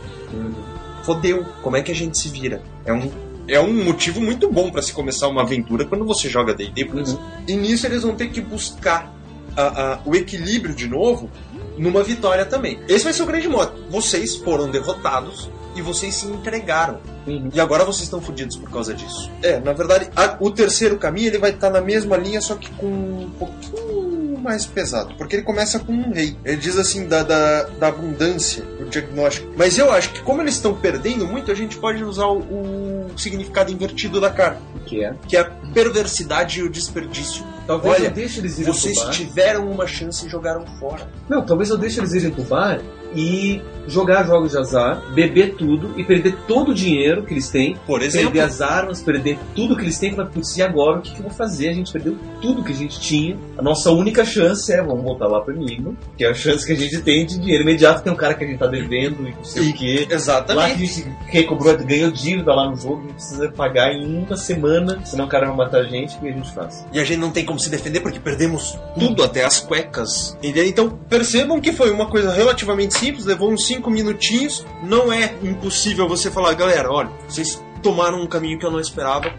[1.03, 2.63] Fodeu, como é que a gente se vira?
[2.85, 3.11] É um,
[3.47, 7.01] é um motivo muito bom pra se começar uma aventura quando você joga D&D, por
[7.01, 7.25] exemplo.
[7.47, 9.13] E nisso eles vão ter que buscar
[9.57, 9.63] a-
[9.95, 11.31] a- o equilíbrio de novo
[11.79, 12.81] numa vitória também.
[12.89, 13.73] Esse vai ser o grande modo.
[13.91, 16.99] Vocês foram derrotados e vocês se entregaram.
[17.27, 17.51] Uhum.
[17.53, 19.31] E agora vocês estão fodidos por causa disso.
[19.43, 22.71] É, na verdade, a- o terceiro caminho ele vai estar na mesma linha, só que
[22.73, 25.15] com um pouquinho mais pesado.
[25.17, 26.37] Porque ele começa com um rei.
[26.45, 29.53] Ele diz assim, da, da, da abundância, o diagnóstico.
[29.57, 33.11] Mas eu acho que como eles estão perdendo muito, a gente pode usar o, o
[33.17, 34.61] significado invertido da carta.
[34.87, 35.15] Que é?
[35.29, 37.45] Que é a perversidade e o desperdício.
[37.69, 39.15] Talvez Olha, eu deixe eles irem Vocês pro bar.
[39.15, 41.07] tiveram uma chance e jogaram fora.
[41.29, 42.81] Não, talvez eu deixe eles irem pro bar
[43.15, 47.77] e jogar jogos de azar, beber tudo e perder todo o dinheiro que eles têm,
[47.87, 50.15] Por exemplo, perder as armas, perder tudo que eles têm.
[50.15, 51.69] Falar, putz, e agora o que, que eu vou fazer?
[51.69, 53.37] A gente perdeu tudo que a gente tinha.
[53.57, 56.73] A nossa única chance é, vamos voltar lá pro Enigma, que é a chance que
[56.73, 58.03] a gente tem de dinheiro imediato.
[58.03, 60.01] Tem um cara que a gente tá devendo e não sei o quê.
[60.01, 60.87] Lá que a exatamente.
[60.87, 65.25] gente recobrou, ganhou dívida lá no jogo, a gente precisa pagar em uma semana, senão
[65.25, 66.87] o cara vai matar a gente, o que a gente faz?
[66.93, 70.37] E a gente não tem como se defender porque perdemos tudo, até as cuecas.
[70.39, 70.67] Entendeu?
[70.67, 74.67] Então percebam que foi uma coisa relativamente simples, levou uns 5 minutinhos.
[74.83, 79.33] Não é impossível você falar, galera, olha, vocês tomaram um caminho que eu não esperava.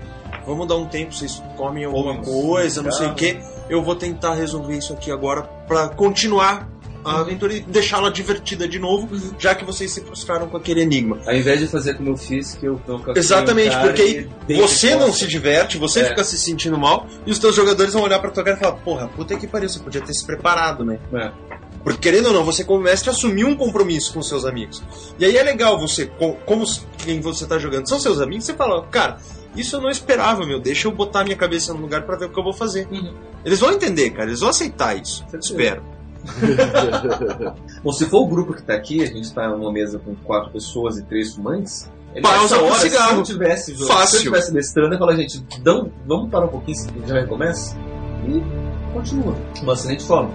[0.45, 3.37] Vamos dar um tempo, vocês comem alguma coisa, não sei o que.
[3.69, 6.67] Eu vou tentar resolver isso aqui agora pra continuar
[7.05, 11.19] a aventura e deixá-la divertida de novo, já que vocês se frustraram com aquele enigma.
[11.25, 15.13] Ao invés de fazer como eu fiz, que eu tô com Exatamente, porque você não
[15.13, 16.05] se diverte, você É.
[16.09, 18.75] fica se sentindo mal, e os teus jogadores vão olhar pra tua cara e falar,
[18.77, 20.99] porra, puta que pariu, você podia ter se preparado, né?
[21.13, 21.31] É.
[21.83, 24.83] Porque querendo ou não, você como mestre assumiu um compromisso com seus amigos.
[25.17, 26.65] E aí é legal você, co- como
[26.97, 29.17] quem você tá jogando são seus amigos, você fala, cara,
[29.55, 32.29] isso eu não esperava, meu, deixa eu botar minha cabeça no lugar pra ver o
[32.29, 32.87] que eu vou fazer.
[32.91, 33.13] Uhum.
[33.45, 35.23] Eles vão entender, cara, eles vão aceitar isso.
[35.29, 35.53] Certeza.
[35.53, 35.81] Espero.
[37.83, 40.51] Bom, se for o grupo que tá aqui, a gente tá numa mesa com quatro
[40.51, 41.89] pessoas e três fumantes.
[42.13, 43.25] é Pausa hora, cigarro.
[43.25, 44.07] Se eu tivesse jogando, Fácil.
[44.07, 47.75] se eu tivesse mestrando, eu falo, gente, dão, vamos parar um pouquinho, se já recomeça
[48.27, 48.43] e
[48.93, 49.35] continua.
[49.63, 50.31] Uma excelente forma.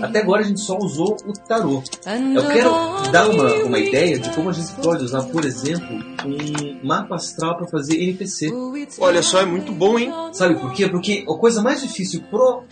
[0.00, 1.82] Até agora a gente só usou o tarô.
[2.34, 2.70] Eu quero
[3.10, 5.88] dar uma, uma ideia de como a gente pode usar, por exemplo,
[6.24, 8.50] um mapa astral para fazer NPC.
[8.98, 10.12] Olha só, é muito bom, hein?
[10.32, 10.88] Sabe por quê?
[10.88, 12.22] Porque a coisa mais difícil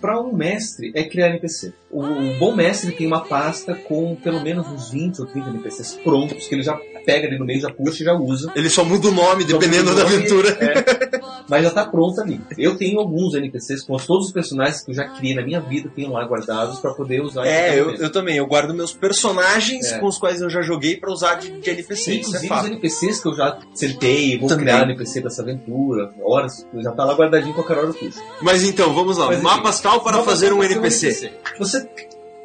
[0.01, 1.73] para um mestre é criar NPC.
[1.91, 5.95] O, o bom mestre tem uma pasta com pelo menos uns 20 ou 30 NPCs
[6.05, 8.53] prontos, que ele já pega ali no meio, já puxa e já usa.
[8.55, 10.51] Ele só muda o nome Só dependendo da o nome, aventura.
[10.61, 11.16] é.
[11.49, 12.41] Mas já tá pronto ali.
[12.59, 15.91] Eu tenho alguns NPCs com todos os personagens que eu já criei na minha vida,
[15.95, 17.47] tenho lá guardados para poder usar.
[17.47, 18.37] É, eu, eu também.
[18.37, 19.99] Eu guardo meus personagens É.
[19.99, 22.11] com os quais eu já joguei pra usar de, de NPC.
[22.11, 22.67] É Inclusive os fato.
[22.67, 24.65] NPCs que eu já sentei, vou Também.
[24.67, 28.21] criar NPC dessa aventura, horas, já tá lá guardadinho qualquer hora eu puxo.
[28.43, 29.27] Mas então, vamos lá.
[29.27, 31.33] Mas, Mapa enfim, astral para Mapa fazer um astral para NPC.
[31.59, 31.89] Você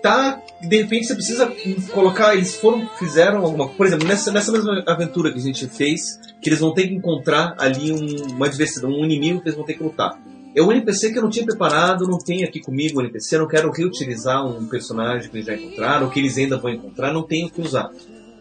[0.02, 1.52] tá, de repente você precisa
[1.92, 6.20] colocar, eles foram, fizeram alguma por exemplo, nessa, nessa mesma aventura que a gente fez,
[6.42, 9.66] que eles vão ter que encontrar ali um, uma diversidade, um inimigo que eles vão
[9.66, 10.20] ter que lutar.
[10.54, 13.42] É um NPC que eu não tinha preparado, não tenho aqui comigo o NPC, eu
[13.42, 17.24] não quero reutilizar um personagem que eles já encontraram, que eles ainda vão encontrar, não
[17.24, 17.90] tenho o que usar.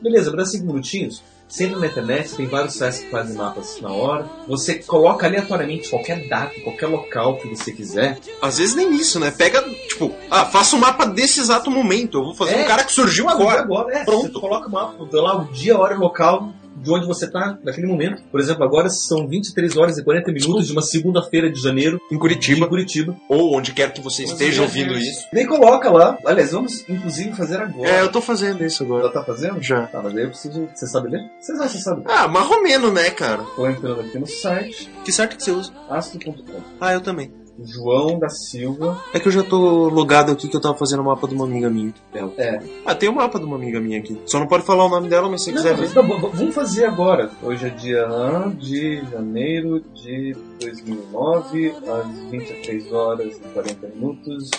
[0.03, 1.23] Beleza, dá cinco minutinhos.
[1.59, 4.25] Entra na internet, tem vários sites que fazem mapas na hora.
[4.47, 8.19] Você coloca aleatoriamente qualquer data, qualquer local que você quiser.
[8.41, 9.31] Às vezes nem isso, né?
[9.31, 12.19] Pega, tipo, ah, faça um mapa desse exato momento.
[12.19, 12.65] Eu vou fazer É.
[12.65, 13.61] um cara que surgiu agora.
[13.61, 14.33] agora é, Pronto.
[14.33, 17.07] Você coloca o mapa, dá lá o dia, a hora e o local de onde
[17.07, 18.23] você tá naquele momento.
[18.31, 22.17] Por exemplo, agora são 23 horas e 40 minutos de uma segunda-feira de janeiro Em
[22.17, 22.69] em Curitiba.
[22.69, 23.17] Curitiba.
[23.29, 25.27] Ou onde quer que você esteja ouvindo isso.
[25.33, 26.19] Nem coloca lá.
[26.25, 27.89] Aliás, vamos inclusive fazer agora.
[27.89, 29.05] É, eu tô fazendo isso agora.
[29.05, 29.63] Ela tá fazendo?
[29.63, 29.87] Já.
[29.87, 30.69] Tá, mas aí eu preciso.
[30.75, 31.21] Você sabe ler?
[31.41, 32.03] Você já você sabe.
[32.07, 33.43] Ah, marromeno, né, cara?
[33.57, 35.73] Tô entrando aqui no site, Que certo que você usa?
[35.89, 36.61] astro.com.
[36.81, 37.33] Ah, eu também.
[37.65, 39.03] João da Silva.
[39.13, 41.45] É que eu já tô logado aqui que eu tava fazendo o mapa de uma
[41.45, 41.93] amiga minha.
[42.37, 42.59] É.
[42.87, 44.21] Ah, tem o mapa de uma amiga minha aqui.
[44.27, 45.95] Só não pode falar o nome dela, mas se você Não, quiser mas ver.
[45.95, 47.31] tá bom, vamos fazer agora.
[47.43, 54.51] Hoje é dia 1 de janeiro de 2009, às 23 horas e 40 minutos,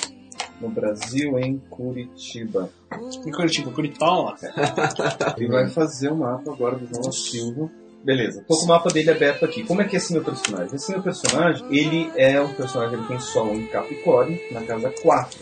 [0.60, 2.70] no Brasil, em Curitiba.
[3.26, 4.36] Em Curitiba, Curitola.
[5.38, 7.72] Ele vai fazer o mapa agora do João Silva.
[8.04, 9.64] Beleza, tô com o mapa dele aberto aqui.
[9.64, 10.76] Como é que é esse meu personagem?
[10.76, 15.40] Esse meu personagem, ele é um personagem que tem Sol em Capricórnio, na casa 4.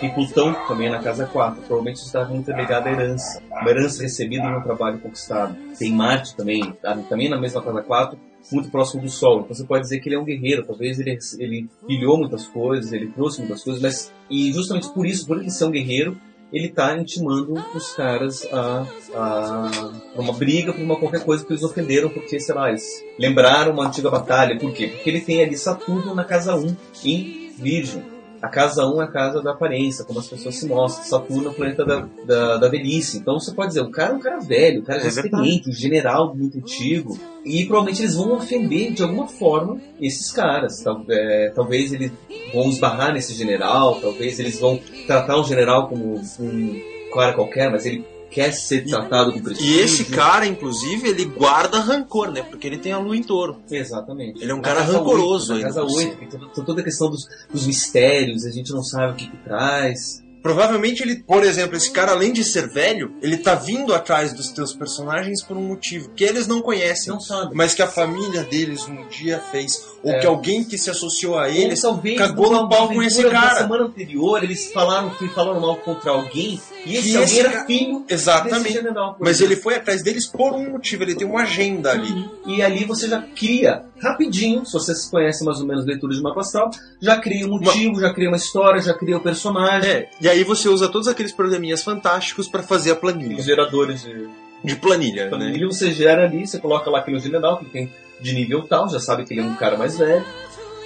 [0.00, 1.60] E Plutão também na casa 4.
[1.62, 3.42] Provavelmente está muito ligado à herança.
[3.50, 5.54] Uma herança recebida em um trabalho conquistado.
[5.78, 6.96] Tem Marte também, tá?
[7.08, 8.18] também na mesma casa 4,
[8.50, 9.40] muito próximo do Sol.
[9.40, 10.64] Então você pode dizer que ele é um guerreiro.
[10.64, 15.26] Talvez ele, ele pilhou muitas coisas, ele trouxe muitas coisas, mas e justamente por isso,
[15.26, 16.16] por ele ser um guerreiro,
[16.52, 19.70] ele tá intimando os caras a, a
[20.12, 22.84] pra uma briga, por uma qualquer coisa que eles ofenderam, porque, sei lá, eles
[23.18, 24.58] lembraram uma antiga batalha.
[24.58, 24.88] Por quê?
[24.88, 28.17] Porque ele tem ali Saturno na casa 1, em Virgem.
[28.40, 31.04] A casa 1 é a casa da aparência, como as pessoas se mostram.
[31.04, 33.18] Saturno é o planeta da, da, da velhice.
[33.18, 35.68] Então você pode dizer, o cara é um cara velho, o cara É é experiente,
[35.70, 37.18] um general muito antigo.
[37.44, 40.80] E provavelmente eles vão ofender de alguma forma esses caras.
[40.82, 42.12] Tal- é, talvez eles
[42.52, 46.80] vão esbarrar nesse general, talvez eles vão tratar o general como um
[47.12, 49.74] cara qualquer, mas ele quer ser tratado com prestígio.
[49.74, 52.42] E esse cara, inclusive, ele guarda rancor, né?
[52.42, 53.60] Porque ele tem a lua em touro.
[53.70, 54.42] Exatamente.
[54.42, 56.80] Ele é um cara rancoroso oito, Na ainda casa por 8, tem toda, tem toda
[56.80, 60.22] a questão dos, dos mistérios, a gente não sabe o que, que traz.
[60.42, 64.50] Provavelmente ele, por exemplo, esse cara, além de ser velho, ele tá vindo atrás dos
[64.50, 67.12] teus personagens por um motivo que eles não conhecem.
[67.12, 67.54] Não sabe.
[67.54, 69.86] Mas que a família deles um dia fez.
[70.02, 70.20] Ou É.
[70.20, 71.82] que alguém que se associou a eles
[72.16, 73.62] cagou no pau com esse cara.
[73.62, 77.64] semana anterior eles falaram que falaram mal contra alguém e esse E alguém esse era
[77.66, 78.72] filho Exatamente.
[78.72, 79.16] general.
[79.20, 82.28] Mas ele foi atrás deles por um motivo, ele tem uma agenda ali.
[82.46, 86.40] E ali você já cria rapidinho, se vocês conhecem mais ou menos leitura de mapa
[86.40, 86.70] astral,
[87.00, 89.90] já cria um motivo, já cria uma história, já cria o personagem.
[89.90, 93.42] É, e aí você usa todos aqueles programinhas fantásticos pra fazer a Os planilha.
[93.42, 94.28] geradores de
[94.62, 95.30] De planilha, né?
[95.30, 99.00] planilha, você gera ali, você coloca lá aquele general que tem de nível tal, já
[99.00, 100.24] sabe que ele é um cara mais velho,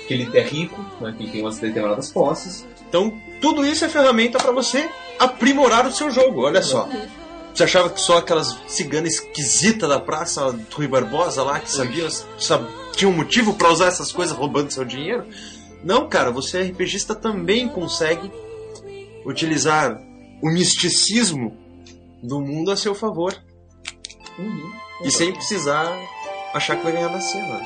[0.06, 2.66] que ele é rico, né, que tem umas determinadas posses.
[2.88, 4.88] Então, tudo isso é ferramenta pra você
[5.18, 6.88] aprimorar o seu jogo, olha só.
[7.54, 12.08] Você achava que só aquelas ciganas esquisitas da praça do Rui Barbosa lá, que sabiam,
[12.38, 12.64] sab...
[12.94, 15.24] tinham um motivo pra usar essas coisas roubando seu dinheiro?
[15.82, 18.30] Não, cara, você RPGista também consegue
[19.24, 20.00] utilizar
[20.42, 21.56] o misticismo
[22.22, 23.34] do mundo a seu favor.
[25.04, 25.92] E sem precisar
[26.54, 27.64] achar que vai ganhar na cena.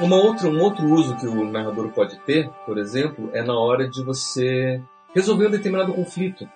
[0.00, 3.88] Uma outra, um outro uso que o narrador pode ter, por exemplo, é na hora
[3.88, 4.80] de você
[5.14, 6.48] resolver um determinado conflito.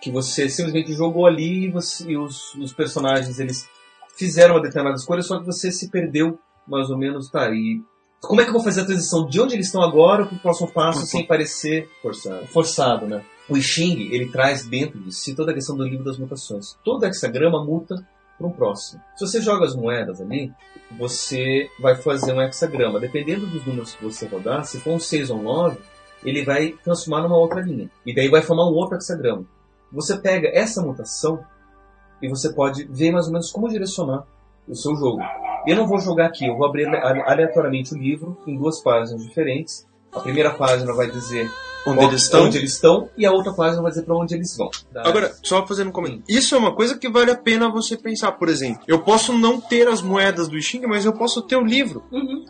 [0.00, 3.68] Que você simplesmente jogou ali e, você- e os, os personagens eles
[4.16, 7.50] fizeram uma determinada escolha, só que você se perdeu mais ou menos, tá?
[7.50, 7.80] E
[8.20, 10.40] como é que eu vou fazer a transição de onde eles estão agora para o
[10.40, 12.46] próximo passo sem parecer Forçado.
[12.48, 13.24] forçado, né?
[13.48, 16.76] O I Ching, ele traz dentro de si toda a questão do livro das mutações.
[16.84, 17.96] Todo hexagrama muta
[18.38, 19.00] para um próximo.
[19.16, 20.52] Se você joga as moedas ali,
[20.98, 22.98] você vai fazer um hexagrama.
[23.00, 25.78] Dependendo dos números que você rodar, se for um 6 ou um 9,
[26.24, 27.90] ele vai transformar numa outra linha.
[28.06, 29.44] E daí vai formar um outro hexagrama.
[29.92, 31.44] Você pega essa mutação
[32.20, 34.24] e você pode ver mais ou menos como direcionar
[34.68, 35.20] o seu jogo.
[35.66, 39.22] Eu não vou jogar aqui, eu vou abrir ale- aleatoriamente o livro em duas páginas
[39.24, 39.86] diferentes.
[40.12, 41.50] A primeira página vai dizer
[41.86, 42.44] Onde eles estão.
[42.44, 44.70] onde eles estão e a outra página vai dizer para onde eles vão.
[44.92, 45.02] Tá?
[45.04, 46.24] Agora, só fazendo um comentário.
[46.28, 48.32] Isso é uma coisa que vale a pena você pensar.
[48.32, 51.64] Por exemplo, eu posso não ter as moedas do Xing, mas eu posso ter o
[51.64, 52.04] livro.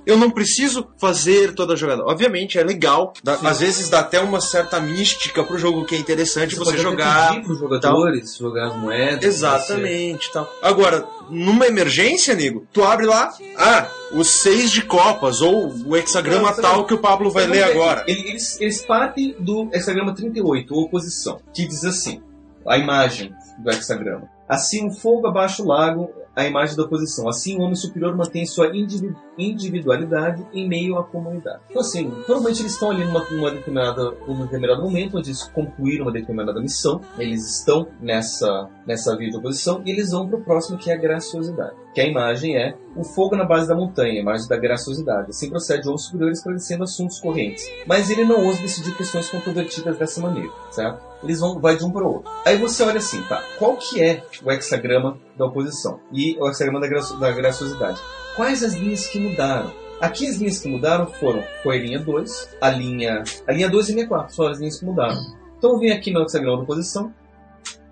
[0.05, 2.03] Eu não preciso fazer toda a jogada.
[2.05, 3.13] Obviamente, é legal.
[3.23, 6.83] dá- às vezes dá até uma certa mística pro jogo que é interessante você, até
[6.83, 7.31] jogar.
[7.31, 9.25] pedir pros jogadores jogar as moedas.
[9.25, 10.51] Exatamente, tal.
[10.63, 16.51] Agora, numa emergência, nego, tu abre lá, ah, os seis de copas, ou o hexagrama
[16.51, 18.05] Não, tal que o Pablo vai ler agora.
[18.07, 22.23] Eles, eles partem do hexagrama 38, ou oposição, que diz assim:
[22.67, 24.29] a imagem do hexagrama.
[24.49, 27.29] Assim, o fogo abaixo o lago, a imagem da oposição.
[27.29, 31.61] Assim, o homem superior mantém sua indivi- individualidade em meio à comunidade.
[31.69, 36.07] Então, assim, provavelmente eles estão ali numa, numa determinada, num determinado momento, onde eles concluíram
[36.07, 40.45] uma determinada missão, eles estão nessa, nessa via de oposição, e eles vão para o
[40.45, 41.77] próximo, que é a graciosidade.
[41.95, 45.29] Que a imagem é o fogo na base da montanha, a imagem da graciosidade.
[45.29, 47.71] Assim procede o homem superior esclarecendo assuntos correntes.
[47.87, 51.03] Mas ele não ousa decidir questões controvertidas dessa maneira, certo?
[51.23, 52.33] Eles vão vai de um para o outro.
[52.47, 53.43] Aí você olha assim, tá?
[53.59, 58.01] Qual que é o hexagrama da oposição e o hexagrama da, gracio- da graciosidade?
[58.37, 59.71] Quais as linhas que mudaram?
[60.01, 63.89] Aqui as linhas que mudaram foram foi a linha 2, a linha a linha 2
[63.89, 65.19] e a linha 4, são as linhas que mudaram.
[65.59, 67.13] Então eu venho aqui no hexagrama da oposição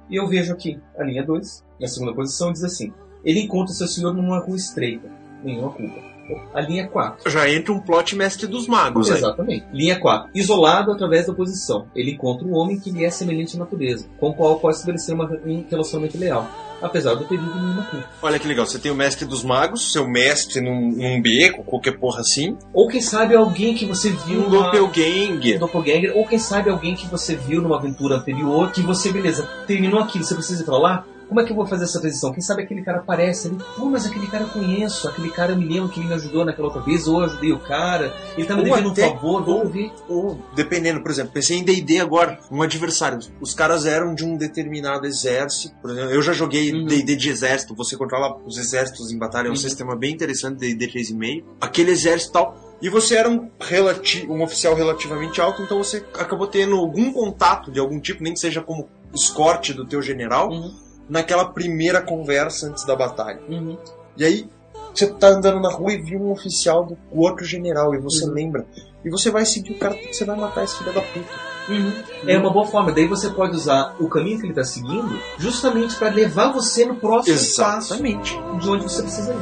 [0.08, 2.92] e eu vejo aqui a linha 2, na segunda posição diz assim:
[3.24, 5.08] ele encontra seu senhor numa rua estreita,
[5.44, 6.10] nenhuma culpa.
[6.54, 7.28] A linha 4.
[7.28, 9.18] Já entra um plot mestre dos magos aí.
[9.18, 9.66] Exatamente.
[9.72, 10.30] Linha 4.
[10.32, 11.88] Isolado através da oposição.
[11.92, 15.12] Ele encontra um homem que lhe é semelhante à natureza, com o qual pode estabelecer
[15.12, 16.46] uma- um relacionamento leal,
[16.82, 18.06] apesar do período nenhuma culpa.
[18.22, 21.98] Olha que legal, você tem o mestre dos magos, seu mestre num, num beco, qualquer
[21.98, 22.56] porra assim.
[22.72, 25.56] Ou quem sabe alguém que você viu Um numa- doppelganger.
[25.56, 29.48] um doppelganger, ou quem sabe alguém que você viu numa aventura anterior, que você, beleza,
[29.66, 31.04] terminou aquilo, você precisa ir pra lá?
[31.30, 32.32] Como é que eu vou fazer essa transição?
[32.32, 35.56] Quem sabe aquele cara aparece ali, pô, mas aquele cara eu conheço, aquele cara eu
[35.56, 38.46] me lembro que ele me ajudou naquela outra vez, ou eu ajudei o cara, ele
[38.48, 39.92] tá me Ou devendo até- um favor, vamos ver.
[40.08, 43.20] Ou, dependendo, por exemplo, pensei em D&D agora, um adversário.
[43.40, 45.72] Os caras eram de um determinado exército.
[45.80, 46.84] Por exemplo, eu já joguei Uhum.
[46.86, 47.76] D&D de exército.
[47.76, 49.46] Você controla os exércitos em batalha.
[49.46, 49.56] É um Uhum.
[49.56, 51.44] sistema bem interessante, D&D 3,5.
[51.60, 52.76] Aquele exército e tal.
[52.82, 53.48] E você era um,
[54.28, 58.40] um oficial relativamente alto, então você acabou tendo algum contato de algum tipo, nem que
[58.40, 60.89] seja como escorte do teu general, Uhum.
[61.10, 63.40] Naquela primeira conversa antes da batalha.
[63.48, 63.76] Uhum.
[64.16, 64.48] E aí,
[64.94, 68.32] você tá andando na rua e viu um oficial do outro general, e você Uhum.
[68.32, 68.66] lembra.
[69.04, 71.50] E você vai seguir o cara porque você vai matar esse filho da puta.
[72.26, 72.90] É uma boa forma.
[72.92, 76.96] Daí você pode usar o caminho que ele está seguindo justamente para levar você no
[76.96, 78.34] próximo Exatamente.
[78.36, 79.38] passo de onde você precisa ir.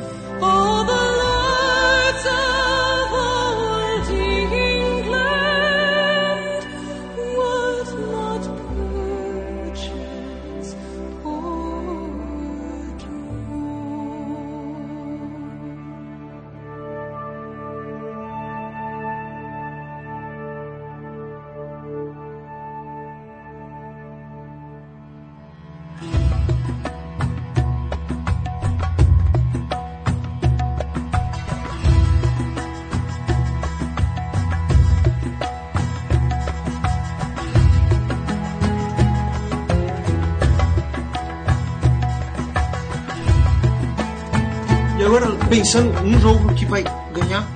[45.49, 47.49] Pensando, um jogo que vai ganhar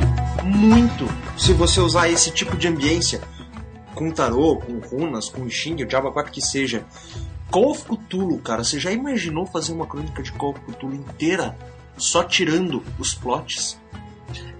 [0.42, 3.20] muito se você usar esse tipo de ambiência
[3.94, 6.86] com tarô, com runas, com Xing, o Diabo 4 que seja.
[7.50, 11.56] Call of Cthulhu, cara, você já imaginou fazer uma crônica de Call of Cthulhu inteira
[11.98, 13.78] só tirando os plots?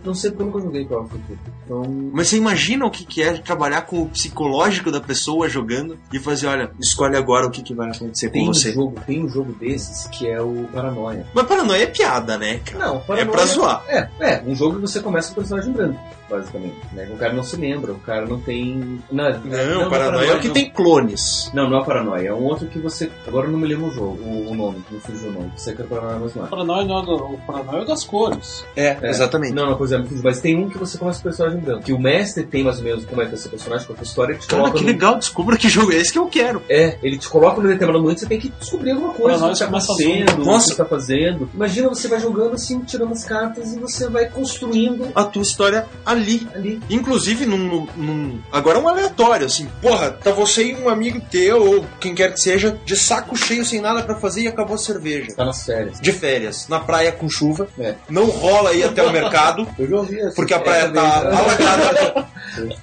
[0.05, 1.39] Não sei porque eu nunca joguei Call of Duty.
[1.65, 1.83] Então,
[2.13, 6.19] Mas você imagina o que que é trabalhar com o psicológico da pessoa jogando e
[6.19, 8.73] fazer, olha, escolhe agora o que, que vai acontecer tem com um, você.
[8.73, 11.27] jogo, tem um jogo desses que é o Paranoia.
[11.35, 12.85] Mas paranoia é piada, né, cara?
[12.87, 13.31] Não, É Paranoia...
[13.31, 13.85] pra zoar.
[13.89, 16.75] É, é, um jogo que você começa com o personagem branco, basicamente.
[16.93, 17.09] Né?
[17.13, 19.01] O cara não se lembra, o cara não tem...
[19.11, 20.55] Não, Não, paranoia é o que não.
[20.55, 21.51] tem clones.
[21.55, 23.11] Não, não é Paranoia, é um outro que você...
[23.27, 25.53] Agora eu não me lembro o jogo, o, o nome, não fugiu o nome.
[25.57, 26.49] Você quer Paranoia, mas não O é.
[26.49, 28.65] Paranoia, não é do- o Paranoia é das cores.
[28.77, 29.11] É, É.
[29.11, 29.53] exatamente.
[29.55, 31.83] Não, não, pois exemplo, mas tem um que você começa com o personagem branco.
[31.85, 34.01] Que o mestre tem mais ou menos como é que é esse personagem, qual é
[34.01, 36.19] a história, ele te Cara, coloca que num- legal, descubra que jogo é esse que
[36.19, 36.63] eu quero.
[36.69, 39.49] É, ele te coloca num determinado momento, você tem que descobrir alguma coisa, Pra o
[39.49, 41.51] nós que tá começa acontecendo, o que você tá fazendo.
[41.55, 45.87] Imagina você vai jogando assim, tirando as cartas e você vai construindo A tua história
[46.05, 46.47] ali.
[46.55, 46.81] ali.
[46.91, 49.69] Inclusive num, num- Agora um aleatório, assim.
[49.81, 53.65] Porra, tá você e um amigo teu, ou quem quer que seja, de saco cheio
[53.65, 55.35] sem nada pra fazer e acabou a cerveja.
[55.37, 56.01] Tá nas férias.
[56.01, 57.69] De férias, na praia com chuva.
[57.79, 57.95] É.
[58.09, 60.37] Não rola ir até o mercado, Eu já ouvi essa.
[60.37, 61.37] porque a praia tá né?
[61.37, 62.29] alagada.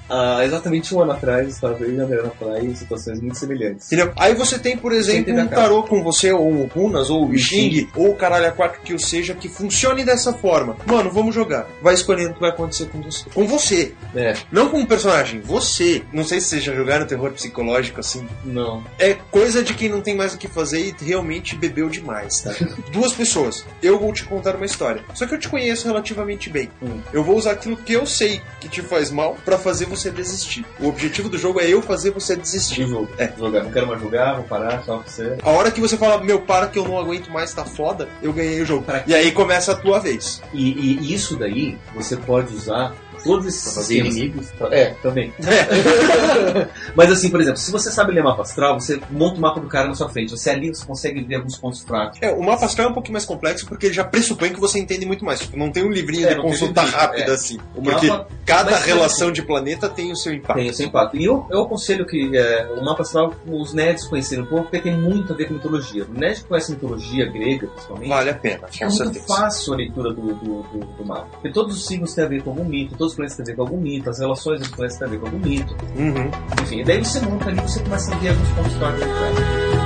[0.09, 3.87] Há exatamente um ano atrás, estava eu e a na praia em situações muito semelhantes.
[3.87, 4.11] Entendeu?
[4.15, 8.11] Aí você tem, por exemplo, um tarô com você, ou Runas, ou o Xing, ou
[8.11, 10.75] o caralho a quatro que o seja, que funcione dessa forma.
[10.85, 11.67] Mano, vamos jogar.
[11.81, 13.29] Vai escolhendo o que vai acontecer com você.
[13.33, 13.93] Com você.
[14.15, 16.01] É, Não com um personagem, você.
[16.11, 18.27] Não sei se vocês já jogaram terror psicológico assim.
[18.43, 18.83] não.
[18.97, 22.53] É coisa de quem não tem mais o que fazer e realmente bebeu demais, tá?
[22.91, 23.65] Duas pessoas.
[23.81, 25.03] Eu vou te contar uma história.
[25.13, 26.69] Só que eu te conheço relativamente bem.
[26.81, 26.99] Hum.
[27.13, 30.65] Eu vou usar aquilo que eu sei que te faz mal pra fazer você desistir.
[30.79, 32.85] O objetivo do jogo é eu fazer você desistir.
[32.85, 33.09] De jogo.
[33.17, 33.31] É.
[33.37, 33.63] Jogar.
[33.63, 35.37] Não quero mais jogar, vou parar, tchau pra você.
[35.43, 38.33] A hora que você fala, meu, para que eu não aguento mais, tá foda, eu
[38.33, 38.83] ganhei o jogo.
[38.83, 40.41] Pra E aí começa a tua vez.
[40.53, 42.93] E, e isso daí você pode usar
[43.23, 44.51] todos esses Pra fazer sistemas- inimigos.
[44.51, 45.33] pra- É, também.
[46.95, 49.67] Mas assim, por exemplo, se você sabe ler mapa astral, você monta o mapa do
[49.67, 50.31] cara na sua frente.
[50.31, 52.19] Você ali você consegue ver alguns pontos fracos.
[52.21, 54.79] É, o mapa astral é um pouquinho mais complexo porque ele já pressupõe que você
[54.79, 55.39] entende muito mais.
[55.39, 57.35] Tipo, não tem um livrinho É, de consulta livrinho, rápida é.
[57.35, 57.57] assim.
[57.75, 60.59] O Porque mapa cada mas- relação de planeta tem o seu impacto.
[60.59, 61.17] tem o seu impacto.
[61.17, 64.79] E eu, eu aconselho que é, o mapa astral os nerds conhecerem um pouco, porque
[64.79, 66.05] tem muito a ver com mitologia.
[66.05, 68.09] O nerd que conhece mitologia grega, principalmente.
[68.09, 69.25] Vale a pena, É com muito certeza.
[69.27, 71.27] fácil a leitura do, do, do, do mapa.
[71.33, 73.47] Porque todos os signos têm a ver com algum mito, todos os planetas têm a
[73.47, 75.75] ver com algum mito, as relações dos planetas têm a ver com algum mito.
[75.95, 76.31] Uhum.
[76.63, 78.99] Enfim, e daí você monta ali você começa a ver alguns pontos fracos.
[78.99, 79.79] do cara.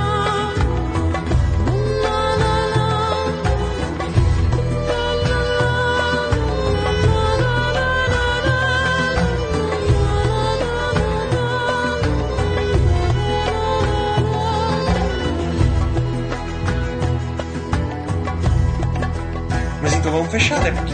[19.82, 20.70] Mas então vamos fechar, né?
[20.70, 20.93] Porque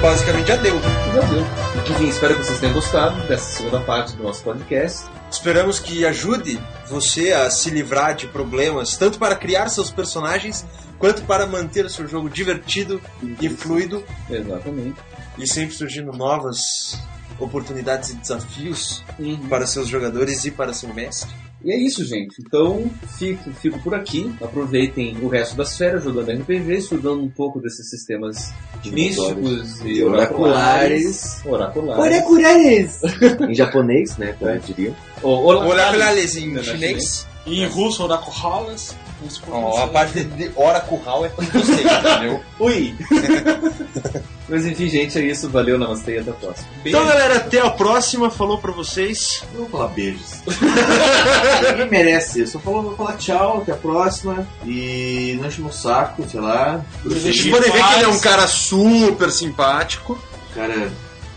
[0.00, 0.80] basicamente já deu.
[0.80, 1.46] Já deu.
[1.94, 5.04] Enfim, espero que vocês tenham gostado dessa segunda parte do nosso podcast.
[5.30, 10.64] Esperamos que ajude você a se livrar de problemas, tanto para criar seus personagens,
[10.98, 13.00] quanto para manter o seu jogo divertido
[13.40, 14.96] e fluido, Exatamente.
[15.38, 16.98] e sempre surgindo novas
[17.38, 19.48] oportunidades e desafios Uhum.
[19.48, 21.30] para seus jogadores e para seu mestre.
[21.64, 22.36] E é isso, gente.
[22.40, 24.32] Então, fico, fico por aqui.
[24.40, 28.52] Aproveitem o resto das férias jogando RPG, estudando um pouco desses sistemas
[28.84, 31.42] místicos e oraculares.
[31.44, 31.98] Oraculares.
[31.98, 33.00] Oraculares!
[33.48, 34.34] em japonês, né?
[34.38, 34.94] Como eu diria.
[35.22, 37.26] Oraculares em chinês.
[37.46, 38.96] E em russo, Oracuhalas.
[39.26, 39.82] Isso por você.
[39.82, 42.40] a parte de Oracle é com você, entendeu?
[42.58, 42.94] Ui!
[44.48, 45.48] Mas enfim, gente, é isso.
[45.48, 46.68] Valeu, namastê e até a próxima.
[46.84, 48.28] Então, galera, até a próxima.
[48.30, 49.42] Falou pra vocês.
[49.52, 50.42] Não vou falar beijos.
[51.70, 52.40] Ninguém merece.
[52.40, 54.46] Eu só falo, vou falar tchau, até a próxima.
[54.66, 56.84] E não enche meu saco, sei lá.
[57.02, 60.18] Vocês podem ver que ele é um cara super simpático,
[60.54, 60.90] Cara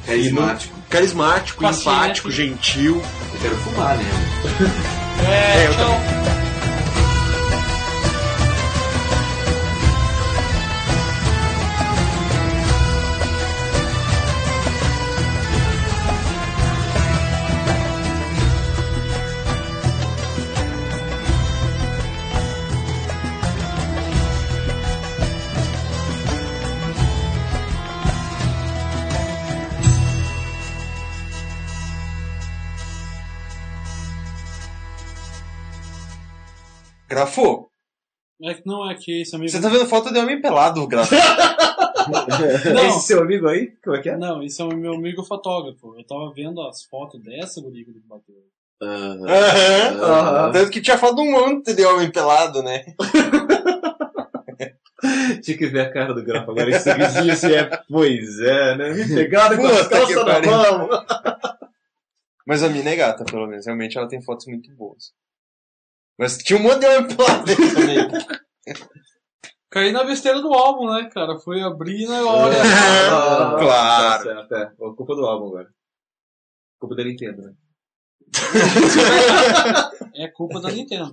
[0.06, 0.76] carismático.
[0.90, 1.88] carismático, Paciente.
[1.88, 3.02] empático, gentil.
[3.34, 4.04] Eu quero fumar, né?
[5.30, 6.35] É, eu tchau.
[37.16, 37.70] Grafo,
[38.44, 39.50] É que não é que esse amigo.
[39.50, 41.16] você tá vendo foto de homem pelado, Grafo.
[42.76, 42.88] Não.
[42.88, 43.74] Esse seu amigo aí?
[43.84, 44.18] Como é que é?
[44.18, 45.96] Não, esse é o meu amigo fotógrafo.
[45.98, 48.36] Eu tava vendo as fotos dessa guria que ele bateu.
[48.80, 50.52] Aham.
[50.52, 52.86] Tanto que tinha foto de um monte de homem pelado, né?
[55.42, 56.70] Tinha que ver a cara do Grafo agora.
[56.70, 57.70] Esse sorrisinho se é.
[57.90, 58.94] Pois é, né?
[58.94, 60.90] Me pegaram com as calças na mão.
[62.46, 63.66] Mas a mina é gata, pelo menos.
[63.66, 65.12] Realmente ela tem fotos muito boas.
[66.18, 68.08] Mas tinha um monte de homem pelado aí também.
[69.70, 71.38] Caí na besteira do álbum, né, cara?
[71.38, 72.56] Foi abrir na hora.
[73.12, 74.24] Ah, Claro.
[74.24, 74.64] Tá certo, é.
[74.64, 75.70] A culpa do álbum agora.
[76.80, 77.54] Culpa da Nintendo, né?
[80.16, 81.12] É culpa da Nintendo.